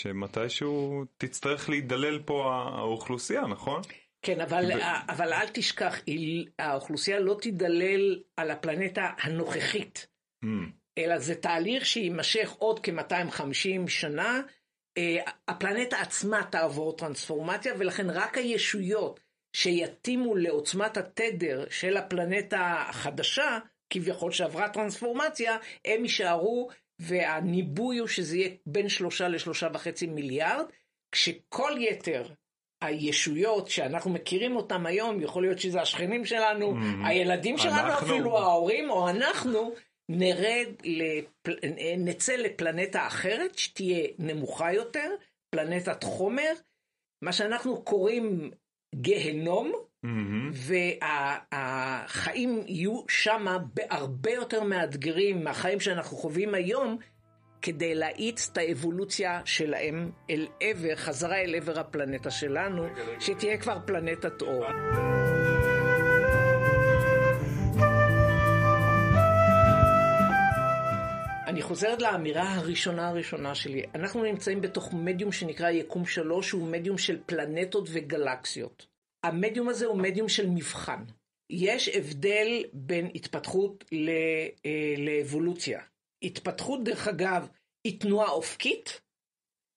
[0.00, 3.82] שמתישהו תצטרך להידלל פה האוכלוסייה, נכון?
[4.22, 6.00] כן, אבל, ו- אבל אל תשכח,
[6.58, 10.06] האוכלוסייה לא תידלל על הפלנטה הנוכחית,
[10.44, 10.46] Mm,
[10.98, 14.42] אלא זה תהליך שיימשך עוד כ-250 שנה.
[14.98, 15.16] אה,
[15.48, 19.20] הפלנטה עצמה תעבור טרנספורמציה, ולכן רק הישויות
[19.56, 23.58] שיתאימו לעוצמת התדר של הפלנטה החדשה,
[23.90, 30.64] כביכול שעברה טרנספורמציה, הם יישארו והניבוי הוא שזה יהיה בין שלושה לשלושה וחצי מיליארד,
[31.12, 32.26] כשכל יתר
[32.82, 37.06] הישויות שאנחנו מכירים אותם היום, יכול להיות שזה השכנים שלנו, Mhm.
[37.06, 38.06] הילדים שלנו אנחנו.
[38.06, 39.72] אפילו, ההורים, או אנחנו,
[40.08, 41.54] נרד, לפל...
[41.98, 45.10] נצא לפלנטה אחרת, שתהיה נמוכה יותר,
[45.50, 46.52] פלנטת חומר,
[47.24, 48.50] מה שאנחנו קוראים
[48.94, 49.72] גיהנום,
[50.04, 50.50] מהמם.
[51.52, 56.98] והחיים יהיו שמה בהרבה יותר מאתגרים מהחיים שאנחנו חווים היום,
[57.62, 62.86] כדי להאיץ את האבולוציה שלהם אל עבר, חזרה אל עבר הפלנטה שלנו,
[63.20, 64.64] שתהיה כבר פלנטת אור.
[71.46, 73.82] אני חוזרת לאמירה הראשונה הראשונה שלי.
[73.94, 78.93] אנחנו נמצאים בתוך מדיום שנקרא יקום שלוש, שהוא מדיום של פלנטות וגלקסיות.
[79.24, 81.04] המדיום הזה הוא מדיום של מבחן.
[81.50, 84.08] יש הבדל בין התפתחות ל,
[84.66, 85.80] אה, לאבולוציה.
[86.24, 87.48] התפתחות, דרך אגב,
[87.84, 89.00] היא תנועה אופקית,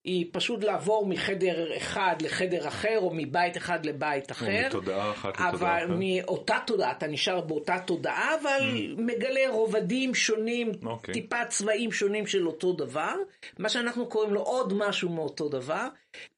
[0.07, 4.67] היא פשוט לעבור מחדר אחד לחדר אחר, או מבית אחד לבית אחר.
[4.67, 5.97] מתודעה אחת לתודעה אבל אחרת.
[5.99, 11.13] מאותה תודעה, אתה נשאר באותה תודעה, אבל מגלה רובדים שונים, אוקיי.
[11.13, 13.13] טיפה צבעים שונים של אותו דבר,
[13.59, 15.87] מה שאנחנו קוראים לו עוד משהו מאותו דבר.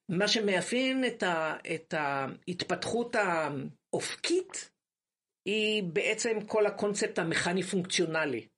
[0.10, 4.70] מה שמאפיין את, ה, את ההתפתחות האופקית,
[5.46, 8.40] היא בעצם כל הקונספט המכני-פונקציונלי.
[8.40, 8.49] אה,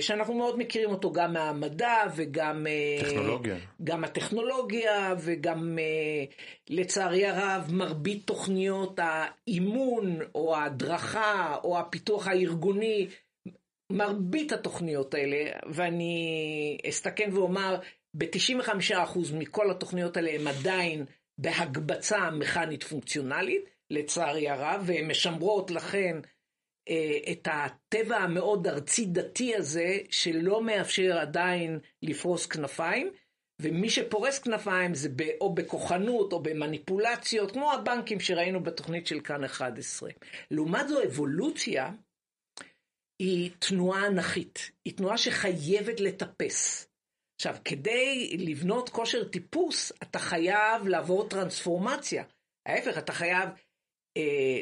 [0.00, 2.66] שאנחנו מאוד מכירים אותו גם מהמדע וגם...
[2.66, 3.56] אה, טכנולוגיה.
[3.84, 6.24] גם הטכנולוגיה וגם אה,
[6.68, 13.08] לצערי הרב מרבית תוכניות האימון או ההדרכה או הפיתוח הארגוני,
[13.90, 17.76] מרבית התוכניות האלה, ואני אסתכן ואומר,
[18.14, 21.04] ב-95% מכל התוכניות האלה הן עדיין
[21.38, 26.35] בהקבצה מכנית פונקציונלית, לצערי הרב, והן משמרות לכן אה,
[27.32, 33.10] את הטבע המאוד ארצי דתי הזה, שלא מאפשר עדיין לפרוס כנפיים.
[33.62, 35.08] ומי שפורס כנפיים זה
[35.40, 40.10] או בכוחנות או במניפולציות, כמו הבנקים שראינו בתוכנית של כאן 11.
[40.50, 41.92] לעומת זו, אבולוציה
[43.18, 46.88] היא תנועה אנכית, היא תנועה שחייבת לטפס.
[47.40, 52.24] עכשיו, כדי לבנות כושר טיפוס, אתה חייב לעבור טרנספורמציה.
[52.66, 53.54] ההפך, אתה חייב אה,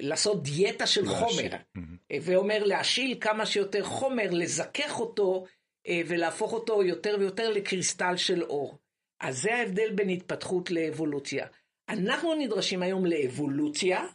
[0.00, 1.16] לעשות דיאטה של להשיל.
[1.16, 1.56] חומר.
[2.12, 5.44] אה, ואומר להשיל כמה שיותר חומר, לזכך אותו
[5.88, 8.78] אה, ולהפוך אותו יותר ויותר לקריסטל של אור.
[9.20, 11.46] אז זה ההבדל בין התפתחות לאבולוציה.
[11.88, 14.06] אנחנו נדרשים היום לאבולוציה,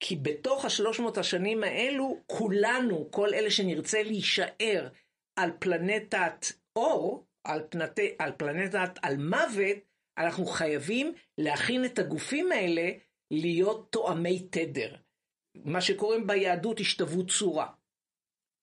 [0.00, 4.88] כי בתוך השלוש מאות השנים האלו, כולנו, כל אלה שנרצה להישאר
[5.36, 8.00] על פלנטת אור, על, פנט...
[8.18, 9.76] על פלנטת על מוות,
[10.18, 12.90] אנחנו חייבים להכין את הגופים האלה
[13.30, 14.94] להיות תואמי תדר.
[15.54, 17.66] מה שקוראים ביהדות השתוות צורה.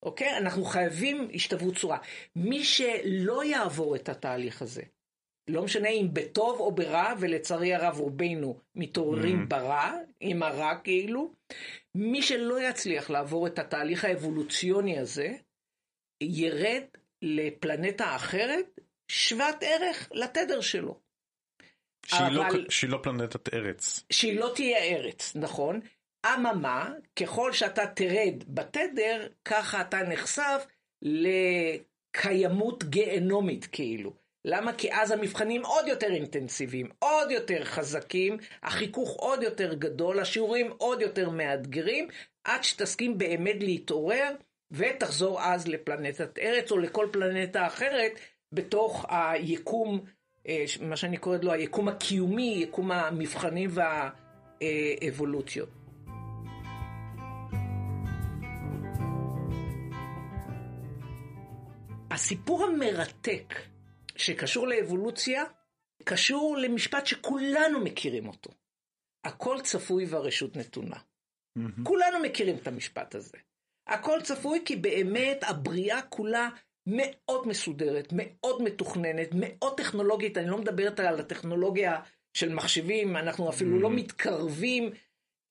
[0.04, 0.38] אוקיי?
[0.38, 1.98] אנחנו חייבים השתוות צורה.
[2.36, 4.82] מי שלא יעבור את התהליך הזה,
[5.48, 9.50] לא משנה אם בטוב או ברע, ולצערי הרב רובנו מתעוררים Mhm.
[9.50, 11.34] ברע, עם הרע כאילו,
[11.96, 15.34] מי שלא יצליח לעבור את התהליך האבולוציוני הזה,
[16.22, 16.84] ירד
[17.22, 21.00] לפלנטה אחרת שוות ערך לתדר שלו.
[22.08, 24.04] שהיא לא- אבל- שהיא לא פלנטת ארץ.
[24.10, 25.80] שהיא לא תהיה ארץ, נכון?
[26.34, 30.66] אממה, ככל שאתה תרד בתדר, ככה אתה נחשף
[31.02, 34.14] לקיימות גיהנומית כאילו.
[34.46, 34.74] למה?
[34.74, 41.02] כי אז המבחנים עוד יותר אינטנסיביים, עוד יותר חזקים, החיכוך עוד יותר גדול, השיעורים עוד
[41.02, 42.08] יותר מאתגרים,
[42.44, 44.32] עד שתסכים באמת להתעורר,
[44.72, 48.12] ותחזור אז לפלנטת ארץ או לכל פלנטה אחרת
[48.52, 50.02] בתוך היקום
[50.82, 53.70] מה שאני קוראת לו היקום הקיומי, יקום המבחנים
[54.62, 55.70] והאבולוציות.
[62.12, 63.54] הסיפור המרתק
[64.16, 65.44] שקשור לאבולוציה,
[66.04, 68.52] קשור למשפט שכולנו מכירים אותו.
[69.24, 70.98] הכל צפוי והרשות נתונה.
[71.84, 73.38] כולנו מכירים את המשפט הזה.
[73.88, 76.50] הכל צפוי כי באמת הבריאה כולה
[76.90, 80.38] מאוד מסודרת, מאוד מתוכננת, מאוד טכנולוגית.
[80.38, 82.00] אני לא מדברת על הטכנולוגיה
[82.34, 84.92] של מחשבים, אנחנו אפילו לא מתקרבים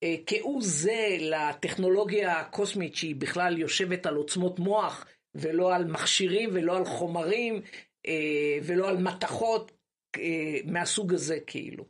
[0.02, 6.76] אה, כהוא זה לטכנולוגיה הקוסמית שהיא בכלל יושבת על עוצמות מוח, ולא על מכשירים ולא
[6.76, 7.62] על חומרים
[8.06, 9.72] אה, ולא על מתכות
[10.16, 11.84] אה, מהסוג הזה כאילו.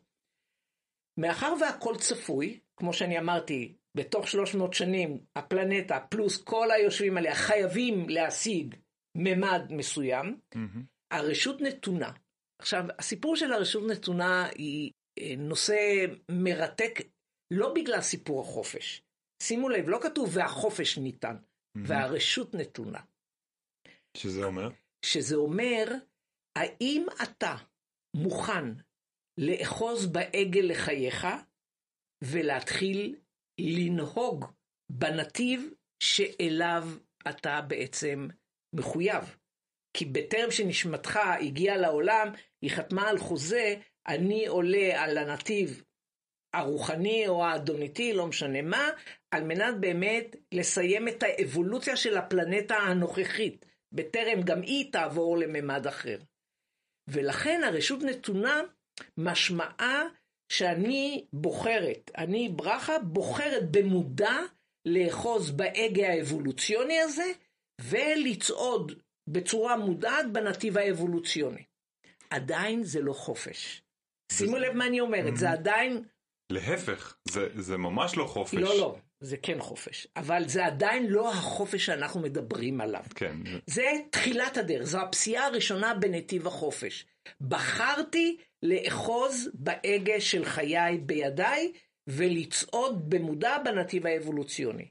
[1.18, 8.09] מאחר והכל צפוי, כמו שאני אמרתי, בתוך 300 שנים הפלנטה פלוס כל היושבים עליה חייבים
[8.09, 8.74] להשיג
[9.16, 10.85] ממד מסוים, מהמם.
[11.11, 12.12] הרשות נתונה.
[12.62, 16.92] עכשיו, הסיפור של הרשות נתונה היא אה, נושא מרתק
[17.50, 19.02] לא בגלל סיפור החופש.
[19.42, 21.37] שימו לב, לא כתוב והחופש ניתן,
[21.76, 21.90] מהמם.
[21.90, 23.00] והרשות נתונה.
[24.16, 24.68] שזה אומר?
[25.05, 25.85] שזה אומר,
[26.59, 27.57] האם אתה
[28.16, 28.64] מוכן
[29.38, 31.26] לאחוז בעגל לחייך
[32.24, 33.16] ולהתחיל
[33.61, 34.44] לנהוג
[34.92, 35.70] בנתיב
[36.02, 36.88] שאליו
[37.31, 38.29] אתה בעצם
[38.76, 39.36] מחויב.
[39.96, 42.28] כי בטרם שנשמתך הגיעה לעולם,
[42.62, 43.74] היא חתמה על חוזה,
[44.08, 45.82] אני עולה על הנתיב
[46.54, 48.90] הרוחני או האדוניתי, לא משנה מה,
[49.30, 56.18] על מנת באמת לסיים את האבולוציה של הפלנטה הנוכחית, בטרם גם היא תעבור לממד אחר.
[57.08, 58.60] ולכן הרשות נתונה
[59.16, 60.02] משמעה
[60.52, 64.36] שאני בוחרת, אני ברכה בוחרת במודע
[64.84, 67.32] לאחוז בהגה האבולוציוני הזה
[67.80, 68.92] ולצעוד
[69.28, 71.62] בצורה מודעת בנתיב האבולוציוני.
[72.30, 73.82] עדיין זה לא חופש.
[74.32, 76.02] שימו לב מה אני אומרת, זה עדיין...
[76.52, 78.54] להפך, זה, זה ממש לא חופש.
[78.54, 80.06] לא, לא, זה כן חופש.
[80.16, 83.04] אבל זה עדיין לא החופש שאנחנו מדברים עליו.
[83.14, 83.36] כן.
[83.66, 87.06] זה תחילת הדרך, זו הפסיעה הראשונה בנתיב החופש.
[87.40, 91.72] בחרתי לאחוז בהגה של חיי בידיי
[92.06, 94.88] ולצעוד במודע בנתיב האבולוציוני.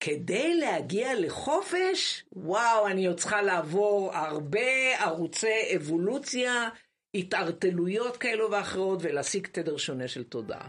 [0.00, 6.68] כדי להגיע לחופש, וואו, אני עוד צריכה לעבור הרבה ערוצי אבולוציה,
[7.14, 10.68] התערטלויות כאלו ואחרות, ולהשיג תדר שונה של תודעה.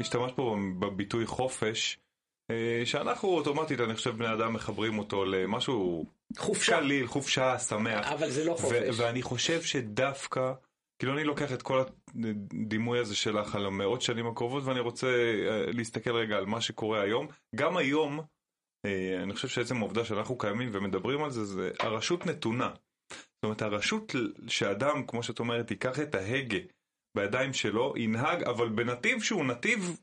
[0.00, 1.98] השתמשת פה בביטוי חופש,
[2.50, 6.06] אה, שאנחנו אוטומטית, אני חושב, בני אדם מחברים אותו למשהו
[6.38, 6.78] חופשה.
[6.80, 8.12] קליל, חופשה, שמח.
[8.12, 8.98] אבל זה לא חופש.
[9.00, 10.52] ואני חושב שדווקא,
[11.00, 15.64] כאילו אני לוקח את כל הדימוי הזה שלך על המאות שנים הקרובות, ואני רוצה אה,
[15.66, 17.26] להסתכל רגע על מה שקורה היום.
[17.56, 18.20] גם היום,
[18.86, 22.70] אה, אני חושב שעצם העובדה שאנחנו קיימים ומדברים על זה, זה הרשות נתונה.
[23.12, 24.14] זאת אומרת, הרשות
[24.48, 26.58] שאדם, כמו שאת אומרת, ייקח את ההגה
[27.16, 29.96] בידיים שלו, ינהג, אבל בנתיב שהוא נתיב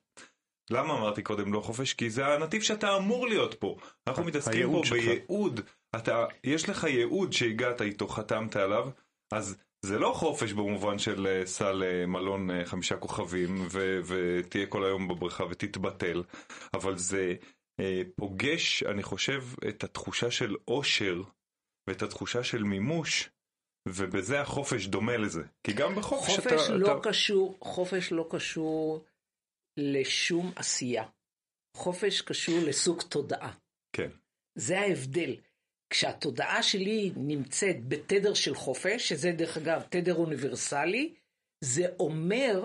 [0.69, 1.93] למה אמרתי קודם לא חופש?
[1.93, 3.77] כי זה הנתיב שאתה אמור להיות פה.
[4.07, 4.81] אנחנו מתעסקים פה.
[4.91, 5.62] בייעוד.
[5.95, 8.89] אתה, יש לך ייעוד שהגעת איתו, חתמת עליו,
[9.33, 14.86] אז זה לא חופש במובן של אה, סע למלון אה, חמישה כוכבים ו- ותהיה כל
[14.86, 16.24] היום בבריכה ותתבטל,
[16.74, 17.36] אבל זה
[17.80, 21.22] אה, פוגש, אני חושב, את התחושה של אושר
[21.88, 23.30] ואת התחושה של מימוש.
[23.88, 26.74] ובזה החופש דומה לזה, כי גם בחופש חופש אתה...
[26.74, 27.10] לא אתה...
[27.10, 29.06] קשור, חופש לא קשור
[29.78, 31.06] לשום עשייה.
[31.78, 33.54] חופש קשור לסוג תודעה.
[33.96, 34.10] כן.
[34.56, 35.36] זה ההבדל.
[35.89, 41.13] כשהתודעה שלי נמצאת בתדר של חופש, שזה דרך אגב תדר אוניברסלי,
[41.63, 42.63] זה אומר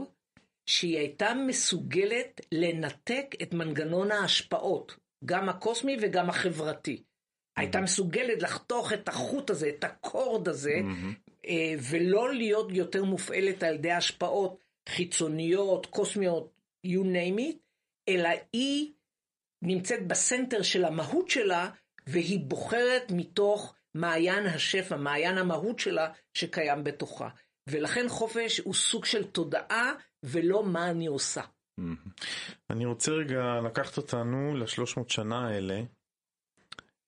[0.67, 6.97] שהיא הייתה מסוגלת לנתק את מנגנון ההשפעות, גם הקוסמי וגם החברתי.
[6.97, 7.61] Mm-hmm.
[7.61, 11.51] הייתה מסוגלת לחתוך את החוט הזה, את הקורד הזה, mm-hmm.
[11.91, 14.59] ולא להיות יותר מופעלת על ידי השפעות
[14.89, 16.53] חיצוניות, קוסמיות,
[16.87, 17.57] you name it,
[18.09, 18.93] אלא היא
[19.63, 21.71] נמצאת בסנטר של המהות שלה,
[22.07, 27.29] והיא בוחרת מתוך מעיין השפע, מעיין המהות שלה שקיים בתוכה.
[27.67, 31.43] ולכן חופש הוא סוג של תודעה ולא מה אני עושה.
[32.71, 35.83] אני רוצה רגע לקחת אותנו לשלוש מאות שנה האלה,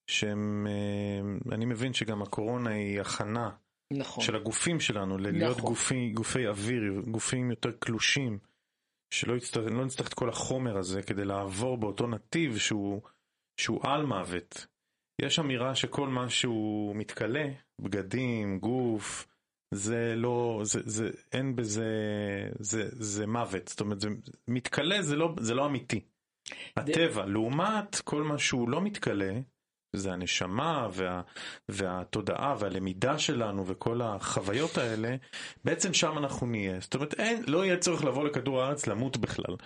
[0.07, 3.51] שהם, אה, אני מבין שגם הקורונה היא הכנה
[3.93, 4.25] נכון.
[4.25, 5.71] של הגופים שלנו, להיות נכון.
[5.71, 8.39] גופי, גופי אוויר, גופים יותר קלושים,
[9.11, 13.03] שלא יצטרך, לא נצטרך את כל החומר הזה כדי לעבור באותו נתיב שהוא,
[13.61, 14.67] שהוא על מוות.
[15.23, 17.49] יש אמירה שכל מה שהוא מתכלה,
[17.81, 19.27] בגדים, גוף,
[19.75, 21.91] זה לא, זה, זה, אין בזה,
[22.59, 24.09] זה, זה מוות, זאת אומרת, זה
[24.49, 26.01] מתכלה זה לא, זה לא אמיתי.
[26.77, 29.33] הטבע, לעומת כל מה שהוא לא מתכלה,
[29.97, 31.23] זה הנשמה וה,
[31.69, 35.17] והתודעה והלמידה שלנו וכל החוויות האלה,
[35.65, 36.81] בעצם שם אנחנו נהיה.
[36.81, 39.57] זאת אומרת, אין, לא יהיה צורך לבוא לכדור הארץ למות בכלל.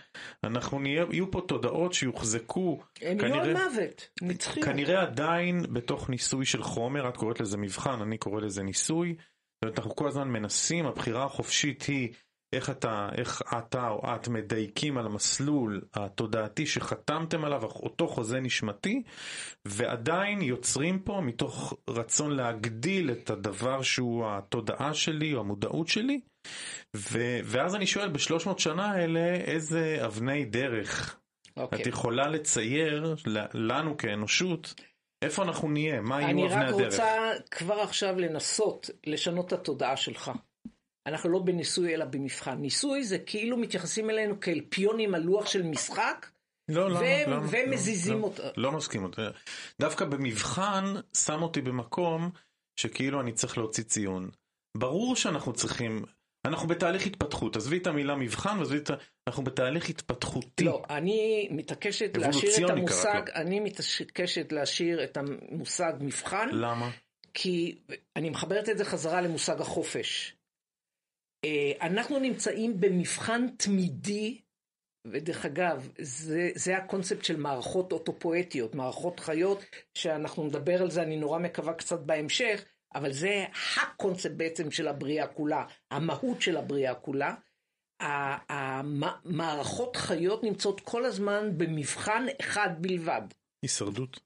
[0.45, 4.67] אנחנו נהיה, יהיו פה תודעות שיוחזקו, הם כנראה, יהיו על מוות, נצחיות.
[4.67, 9.15] כנראה עדיין בתוך ניסוי של חומר, את קוראת לזה מבחן, אני קורא לזה ניסוי.
[9.19, 12.09] זאת אומרת, אנחנו כל הזמן מנסים, הבחירה החופשית היא
[12.53, 19.03] איך אתה, איך אתה או את מדייקים על המסלול התודעתי שחתמתם עליו, אותו חוזה נשמתי,
[19.65, 26.21] ועדיין יוצרים פה מתוך רצון להגדיל את הדבר שהוא התודעה שלי או המודעות שלי,
[26.97, 31.61] ו, ואז אני שואל בשלוש מאות שנה האלה איזה אבני דרך okay.
[31.61, 31.83] אוקיי.
[31.83, 33.15] את יכולה לצייר
[33.55, 34.75] לנו כאנושות
[35.23, 36.75] איפה אנחנו נהיה, מה יהיו אבני הדרך.
[36.75, 40.31] אני רק רוצה כבר עכשיו לנסות לשנות את התודעה שלך.
[41.09, 42.55] אנחנו לא בניסוי אלא במבחן.
[42.55, 46.27] ניסוי זה כאילו מתייחסים אלינו כאל פיונים על לוח של משחק,
[46.69, 48.43] לא, לא, ו- לא, ומזיזים לא, אותו.
[48.43, 49.23] לא, לא מסכים אותי.
[49.81, 50.85] דווקא במבחן
[51.17, 52.31] שם אותי במקום
[52.77, 54.31] שכאילו אני צריך להוציא ציון.
[54.77, 56.05] ברור שאנחנו צריכים
[56.45, 58.95] אנחנו בתהליך התפתחות, עזבי את המילה מבחן, עזבי את ה...
[59.29, 60.65] אנחנו בתהליך התפתחותי.
[60.65, 66.91] לא, אני מתעקשת להשאיר את המושג, קרא אני מתעקשת להשאיר את המושג מבחן, למה?
[67.35, 67.79] כי
[68.17, 70.35] אני מחברת את זה חזרה למושג החופש.
[71.45, 74.41] אה, אנחנו נמצאים במבחן תמידי,
[75.07, 79.65] ודרך אגב, זה, זה הקונספט של מערכות אוטופואטיות, מערכות חיות,
[79.95, 82.65] שאנחנו נדבר על זה, אני נורא מקווה קצת בהמשך,
[82.95, 83.45] אבל זה
[83.77, 87.35] הקונספט בעצם של הבריאה כולה, המהות של הבריאה כולה.
[88.49, 93.23] המערכות חיות נמצאות כל הזמן במבחן אחד בלבד.
[93.63, 94.21] הישרדות.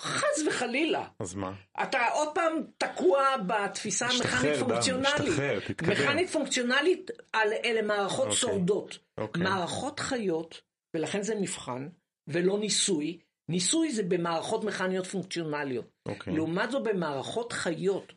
[0.00, 1.08] חס וחלילה.
[1.20, 1.52] אז מה?
[1.82, 5.14] אתה עוד פעם תקוע בתפיסה המכנית פונקציונלית.
[5.14, 5.90] תשתחרר, תתקדם.
[5.92, 8.36] מכנית פונקציונלית, על- אלה מערכות אוקיי.
[8.36, 8.98] שורדות.
[9.18, 9.42] אוקיי.
[9.42, 10.60] מערכות חיות,
[10.96, 11.88] ולכן זה מבחן,
[12.28, 13.18] ולא ניסוי.
[13.50, 15.90] ניסוי זה במערכות מכניות פונקציונליות.
[16.08, 16.34] אוקיי.
[16.34, 18.12] לעומת זאת במערכות חיות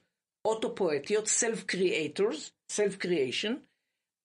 [0.47, 3.51] אוטופואטיות, self-creators, self-creation,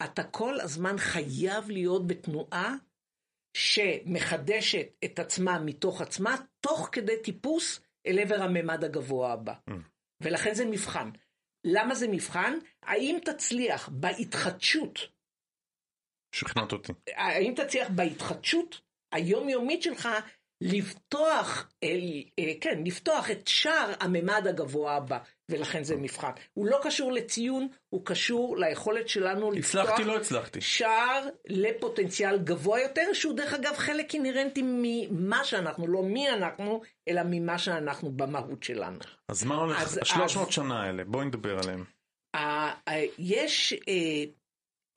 [0.05, 2.75] אתה כל הזמן חייב להיות בתנועה
[3.59, 9.55] שמחדשת את עצמה מתוך עצמה, תוך כדי טיפוס אל עבר הממד הגבוה הבא.
[9.71, 9.73] Mm.
[10.21, 11.11] ולכן זה מבחן.
[11.65, 12.59] למה זה מבחן?
[12.83, 14.99] האם תצליח בהתחדשות,
[16.35, 16.93] שכנעת אותי.
[17.17, 18.81] האם תצליח בהתחדשות
[19.13, 20.09] היומיומית שלך
[20.61, 22.01] לפתוח, אל,
[22.39, 26.31] אה, כן, לפתוח את שער הממד הגבוה הבא, ולכן זה מבחן.
[26.55, 30.61] הוא לא קשור לציון, הוא קשור ליכולת שלנו לפתוח הצלחתי, לא הצלחתי.
[30.61, 37.23] שער לפוטנציאל גבוה יותר, שהוא דרך אגב חלק אינהרנטי ממה שאנחנו, לא מי אנחנו, אלא
[37.25, 38.99] ממה שאנחנו במהות שלנו.
[39.29, 39.83] אז מה הולך?
[39.83, 41.85] אז- ה-300 אז- שנה האלה, בואי נדבר עליהם.
[42.37, 42.39] ה-
[42.91, 44.25] ה- יש אה,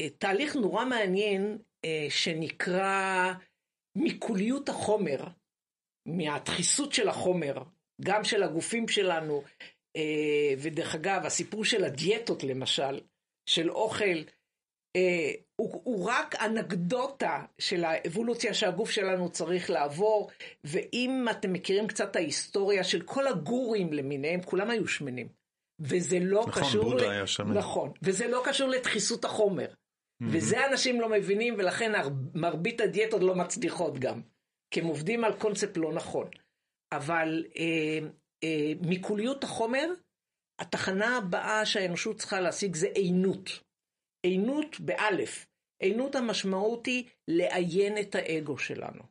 [0.02, 3.34] אה, תהליך נורא מעניין אה, שנקרא
[3.98, 5.24] מיקוליות החומר,
[6.06, 7.64] מהדחיסות של החומר,
[8.02, 9.44] גם של הגופים שלנו,
[9.96, 13.00] אה, ודרך אגב, הסיפור של הדיאטות למשל,
[13.46, 14.18] של אוכל,
[14.96, 20.30] אה, הוא, הוא רק אנקדוטה של האבולוציה שהגוף שלנו צריך לעבור,
[20.64, 25.28] ואם אתם מכירים קצת ההיסטוריה של כל הגורים למיניהם, כולם היו שמנים.
[25.80, 26.84] וזה לא נכון, קשור...
[26.84, 27.58] בודה ל- היה שמן.
[27.58, 29.68] נכון, וזה לא קשור לדחיסות החומר.
[30.22, 31.92] וזה אנשים לא מבינים, ולכן
[32.34, 34.22] מרבית הדיאטות לא מצליחות גם.
[34.72, 36.30] כי הם עובדים על קונספט לא נכון.
[36.92, 38.08] אבל אה,
[38.44, 39.94] אה, מיקוליות החומר,
[40.60, 43.50] התחנה הבאה שהאנושות צריכה להשיג זה עינות.
[44.24, 45.48] עינות באלף.
[45.82, 49.04] עינות המשמעות היא לעיין את האגו שלנו.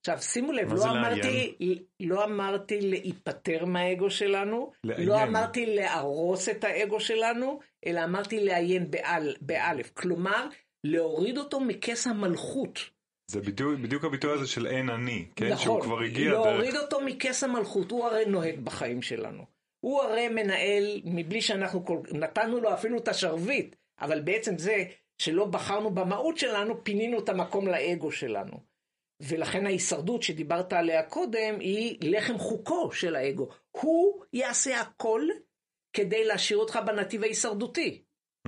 [0.00, 1.54] עכשיו שימו לב, לא אמרתי,
[2.00, 5.08] לא אמרתי להיפטר מהאגו שלנו, לעיין.
[5.08, 9.90] לא אמרתי להרוס את האגו שלנו, אלא אמרתי לעיין באל, באלף.
[9.94, 10.48] כלומר,
[10.84, 12.97] להוריד אותו מכס המלכות.
[13.30, 15.46] זה בדיוק, בדיוק הביטוי הזה של אין אני, כן?
[15.46, 16.82] נכון, שהוא כבר הגיע להוריד דרך...
[16.82, 19.44] אותו מכס המלכות, הוא הרי נוהג בחיים שלנו.
[19.80, 21.98] הוא הרי מנהל, מבלי שאנחנו כל...
[22.12, 24.84] נתנו לו אפילו את השרביט, אבל בעצם זה
[25.18, 28.60] שלא בחרנו במהות שלנו, פינינו את המקום לאגו שלנו.
[29.20, 33.48] ולכן ההישרדות שדיברת עליה קודם, היא לחם חוקו של האגו.
[33.70, 35.22] הוא יעשה הכל
[35.92, 38.02] כדי להשאיר אותך בנתיב ההישרדותי.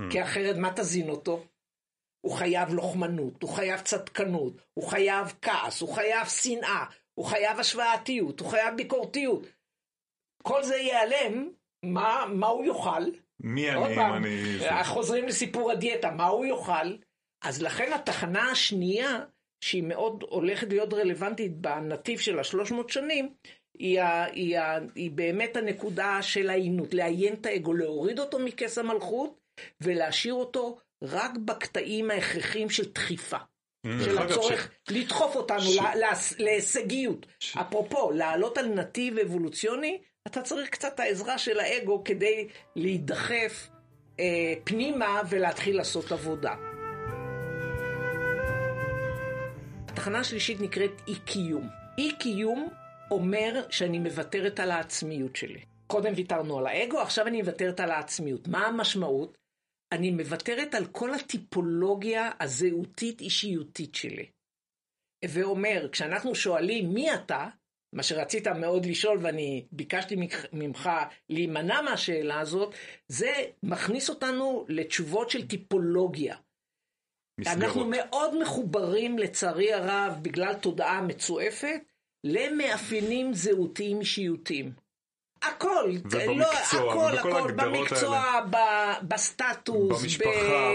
[0.09, 1.43] כי אחרת מה תזין אותו?
[2.21, 8.39] הוא חייב לוחמנות, הוא חייב צדקנות, הוא חייב כעס, הוא חייב שנאה, הוא חייב השוואתיות,
[8.39, 9.47] הוא חייב ביקורתיות.
[10.43, 11.49] כל זה ייעלם,
[11.85, 13.03] מה, מה הוא יאכל?
[13.39, 14.83] מי אני אם אני...
[14.83, 16.95] חוזרים לסיפור הדיאטה, מה הוא יאכל?
[17.43, 19.25] אז לכן התחנה השנייה,
[19.63, 23.33] שהיא מאוד הולכת להיות רלוונטית בנתיב של השלוש מאות שנים,
[23.77, 28.77] היא, ה, היא, ה, היא באמת הנקודה של העינות, לעיין את האגו, להוריד אותו מכס
[28.77, 29.39] המלכות
[29.81, 33.37] ולהשאיר אותו רק בקטעים ההכרחיים של דחיפה.
[33.85, 37.25] דרך של הצורך לדחוף אותנו ש- לה- להישגיות.
[37.39, 43.67] ש- אפרופו, לעלות על נתיב אבולוציוני, אתה צריך קצת העזרה של האגו כדי להידחף
[44.19, 44.25] אה,
[44.63, 46.53] פנימה ולהתחיל לעשות עבודה.
[49.87, 51.69] התחנה השלישית נקראת אי-קיום.
[51.97, 52.69] אי-קיום
[53.11, 55.59] אומר שאני מוותרת על העצמיות שלי.
[55.87, 58.47] קודם ויתרנו על האגו, עכשיו אני מוותרת על העצמיות.
[58.47, 59.37] מה המשמעות?
[59.91, 64.25] אני מוותרת על כל הטיפולוגיה הזהותית-אישיותית שלי.
[65.25, 67.47] ואומר, כשאנחנו שואלים מי אתה,
[67.95, 70.15] מה שרצית מאוד לשאול ואני ביקשתי
[70.53, 70.89] ממך-
[71.29, 72.75] להימנע מהשאלה הזאת,
[73.07, 73.31] זה
[73.63, 76.35] מכניס אותנו לתשובות של טיפולוגיה.
[77.47, 77.87] אנחנו מסגרות.
[77.89, 81.81] מאוד מחוברים, לצערי הרב, בגלל תודעה מצועפת,
[82.23, 84.73] למאפיינים זהותיים אישיותיים.
[85.43, 90.29] הכל, ובמקצוע, לא, הכל, הכל, במקצוע, ב- בסטטוס, במשפחה,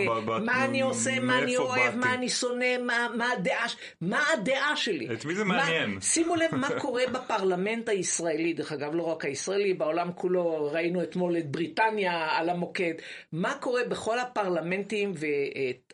[0.08, 1.96] ב- ב- ב- מה אני עושה, מה אני אוהב, באתי.
[1.96, 3.66] מה אני שונא, מה, מה הדעה,
[4.00, 5.08] מה הדעה שלי.
[5.14, 6.00] את מי זה מה- מעניין?
[6.00, 11.38] שימו לב מה קורה בפרלמנט הישראלי, דרך אגב, לא רק הישראלי, בעולם כולו, ראינו אתמול
[11.38, 12.94] את בריטניה על המוקד.
[13.32, 15.12] מה קורה בכל הפרלמנטים,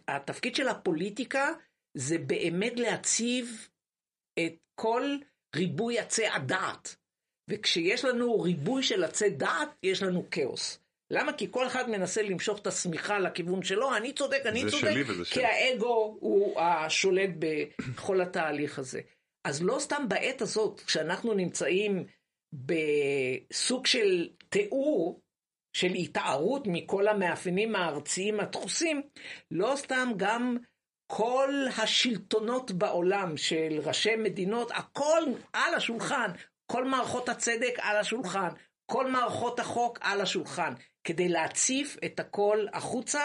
[0.08, 1.48] והתפקיד של הפוליטיקה
[1.94, 3.68] זה באמת להציב
[4.38, 5.16] את כל
[5.56, 6.96] ריבוי עצי הדעת.
[7.53, 10.78] וכשיש לנו ריבוי של עצי דעת, יש לנו כאוס.
[11.11, 11.32] למה?
[11.32, 14.94] כי כל אחד מנסה למשוך את השמיכה לכיוון שלו, אני צודק, אני צודק,
[15.24, 15.44] כי שלי.
[15.44, 19.00] האגו הוא השולט בכל התהליך הזה.
[19.44, 22.05] אז לא סתם בעת הזאת, כשאנחנו נמצאים
[22.53, 25.20] בסוג של תיאור,
[25.76, 29.03] של התערות מכל המאפיינים הארציים הדחוסים,
[29.50, 30.57] לא סתם גם
[31.07, 31.50] כל
[31.82, 35.22] השלטונות בעולם של ראשי מדינות, הכל
[35.53, 36.30] על השולחן,
[36.66, 38.48] כל מערכות הצדק על השולחן,
[38.90, 40.72] כל מערכות החוק על השולחן,
[41.04, 43.22] כדי להציף את הכל החוצה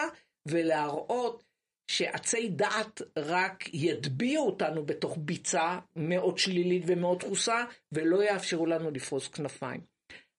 [0.48, 1.44] ולהראות
[1.90, 9.28] שעצי דעת רק יטביעו אותנו בתוך ביצה מאוד שלילית ומאוד דחוסה, ולא יאפשרו לנו לפרוס
[9.28, 9.80] כנפיים.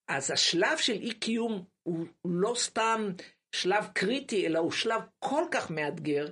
[0.10, 3.12] אז השלב של אי קיום הוא לא סתם
[3.56, 6.32] שלב קריטי, אלא הוא שלב כל כך מאתגר,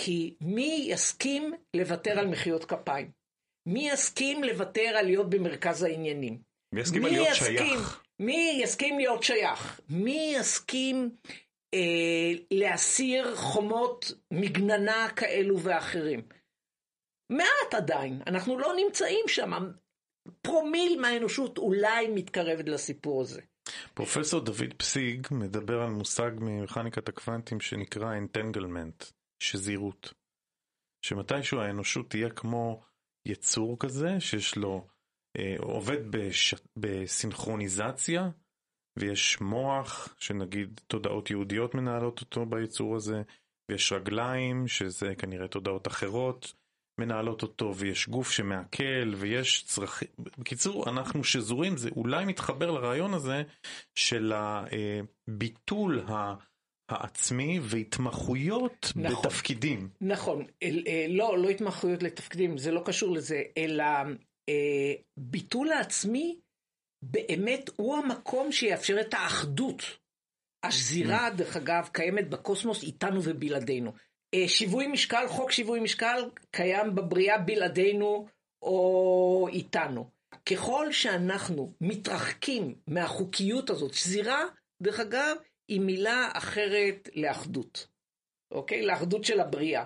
[0.00, 3.10] כי מי יסכים לוותר על מחיאות כפיים?
[3.66, 6.38] מי יסכים לוותר על להיות במרכז העניינים?
[6.72, 8.02] מי יסכים על להיות שייך?
[8.18, 9.80] מי יסכים להיות שייך?
[9.88, 11.16] מי יסכים
[11.74, 16.22] אה, להסיר חומות מגננה כאלו ואחרים?
[17.30, 19.52] מעט עדיין, אנחנו לא נמצאים שם.
[20.42, 23.40] פרומיל מהאנושות אולי מתקרבת לסיפור הזה.
[23.94, 30.14] פרופסור דוד פסיג מדבר על מושג ממכניקת הקוונטים שנקרא entanglement, שזהירות.
[31.02, 32.82] שמתישהו האנושות תהיה כמו
[33.26, 34.86] יצור כזה, שיש לו,
[35.38, 38.30] אה, עובד בש, בסינכרוניזציה,
[38.98, 43.22] ויש מוח, שנגיד תודעות יהודיות מנהלות אותו ביצור הזה,
[43.70, 46.52] ויש רגליים, שזה כנראה תודעות אחרות
[47.00, 50.08] מנהלות אותו, ויש גוף שמעכל, ויש צרכים.
[50.18, 53.42] בקיצור, אנחנו שזורים, זה אולי מתחבר לרעיון הזה
[53.94, 56.34] של הביטול ה...
[56.88, 59.26] העצמי והתמחויות נכון.
[59.26, 59.88] בתפקידים.
[60.00, 63.84] נכון, אל, אה, לא, לא התמחויות לתפקידים, זה לא קשור לזה, אלא
[64.48, 66.38] אה, ביטול העצמי
[67.02, 69.82] באמת הוא המקום שיאפשר את האחדות.
[70.62, 73.92] השזירה, דרך אגב, קיימת בקוסמוס איתנו ובלעדינו.
[74.34, 78.26] אה, שיווי משקל, חוק שיווי משקל, קיים בבריאה בלעדינו
[78.62, 80.10] או איתנו.
[80.46, 84.44] ככל שאנחנו מתרחקים מהחוקיות הזאת, שזירה,
[84.82, 85.36] דרך אגב,
[85.68, 87.86] היא מילה אחרת לאחדות.
[88.50, 88.86] אוקיי?
[88.86, 89.84] לאחדות של הבריאה.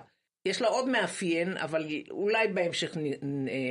[0.48, 2.96] יש לה עוד מאפיין, אבל אולי בהמשך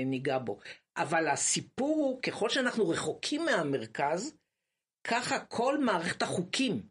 [0.05, 0.59] ניגע בו.
[0.97, 4.37] אבל הסיפור הוא, ככל שאנחנו רחוקים מהמרכז,
[5.07, 6.81] ככה כל מערכת החוקים,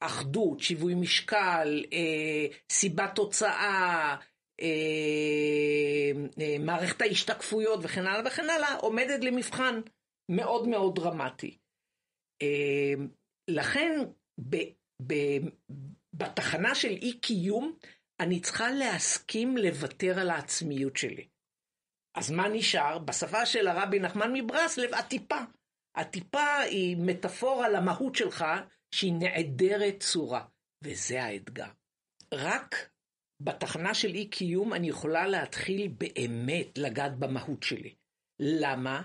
[0.00, 4.16] אחדות, שיווי משקל, אה, סיבת תוצאה,
[4.60, 9.80] אה, אה, מערכת ההשתקפויות וכן הלאה וכן הלאה, עומדת למבחן
[10.30, 11.58] מאוד מאוד דרמטי.
[12.42, 12.94] אה,
[13.48, 13.90] לכן,
[14.38, 14.56] ב,
[15.06, 15.14] ב,
[16.12, 17.76] בתחנה של אי קיום,
[18.20, 21.28] אני צריכה להסכים לוותר על העצמיות שלי.
[22.14, 22.98] אז מה נשאר?
[22.98, 25.38] בשפה של הרבי נחמן מברסלב, הטיפה.
[25.96, 28.44] הטיפה היא מטאפורה למהות שלך,
[28.94, 30.44] שהיא נעדרת צורה,
[30.84, 31.68] וזה האתגר.
[32.34, 32.90] רק
[33.42, 37.94] בתחנה של אי קיום אני יכולה להתחיל באמת לגעת במהות שלי.
[38.40, 39.02] למה?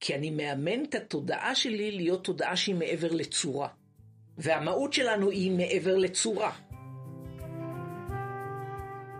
[0.00, 3.68] כי אני מאמן את התודעה שלי להיות תודעה שהיא מעבר לצורה.
[4.38, 6.52] והמהות שלנו היא מעבר לצורה.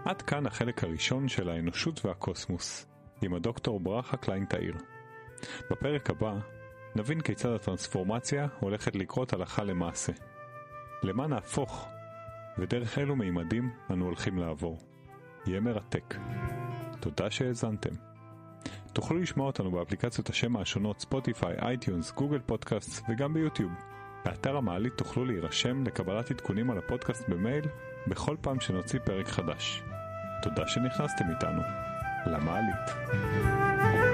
[0.05, 2.87] עד כאן החלק הראשון של האנושות והקוסמוס,
[3.23, 4.75] עם הדוקטור ברכה קליין תאיר.
[5.71, 6.35] בפרק הבא
[6.97, 10.13] נבין כיצד הטרנספורמציה הולכת לקרות הלכה למעשה.
[11.03, 11.89] למה נהפוך,
[12.59, 14.79] ודרך אילו מימדים אנו הולכים לעבור.
[15.47, 16.15] יהיה מרתק.
[17.01, 17.95] תודה שהאזנתם.
[18.93, 23.92] תוכלו לשמוע אותנו באפליקציות השמע השונות ספוטיפיי, iTunes, Google Podcast וגם ביוטיוב.
[24.25, 27.65] באתר המעלית תוכלו להירשם לקבלת עדכונים על הפודקאסט במייל
[28.07, 29.83] בכל פעם שנוציא פרק חדש.
[30.43, 31.63] תודה שנכנסתם איתנו.
[32.27, 34.12] למעלית.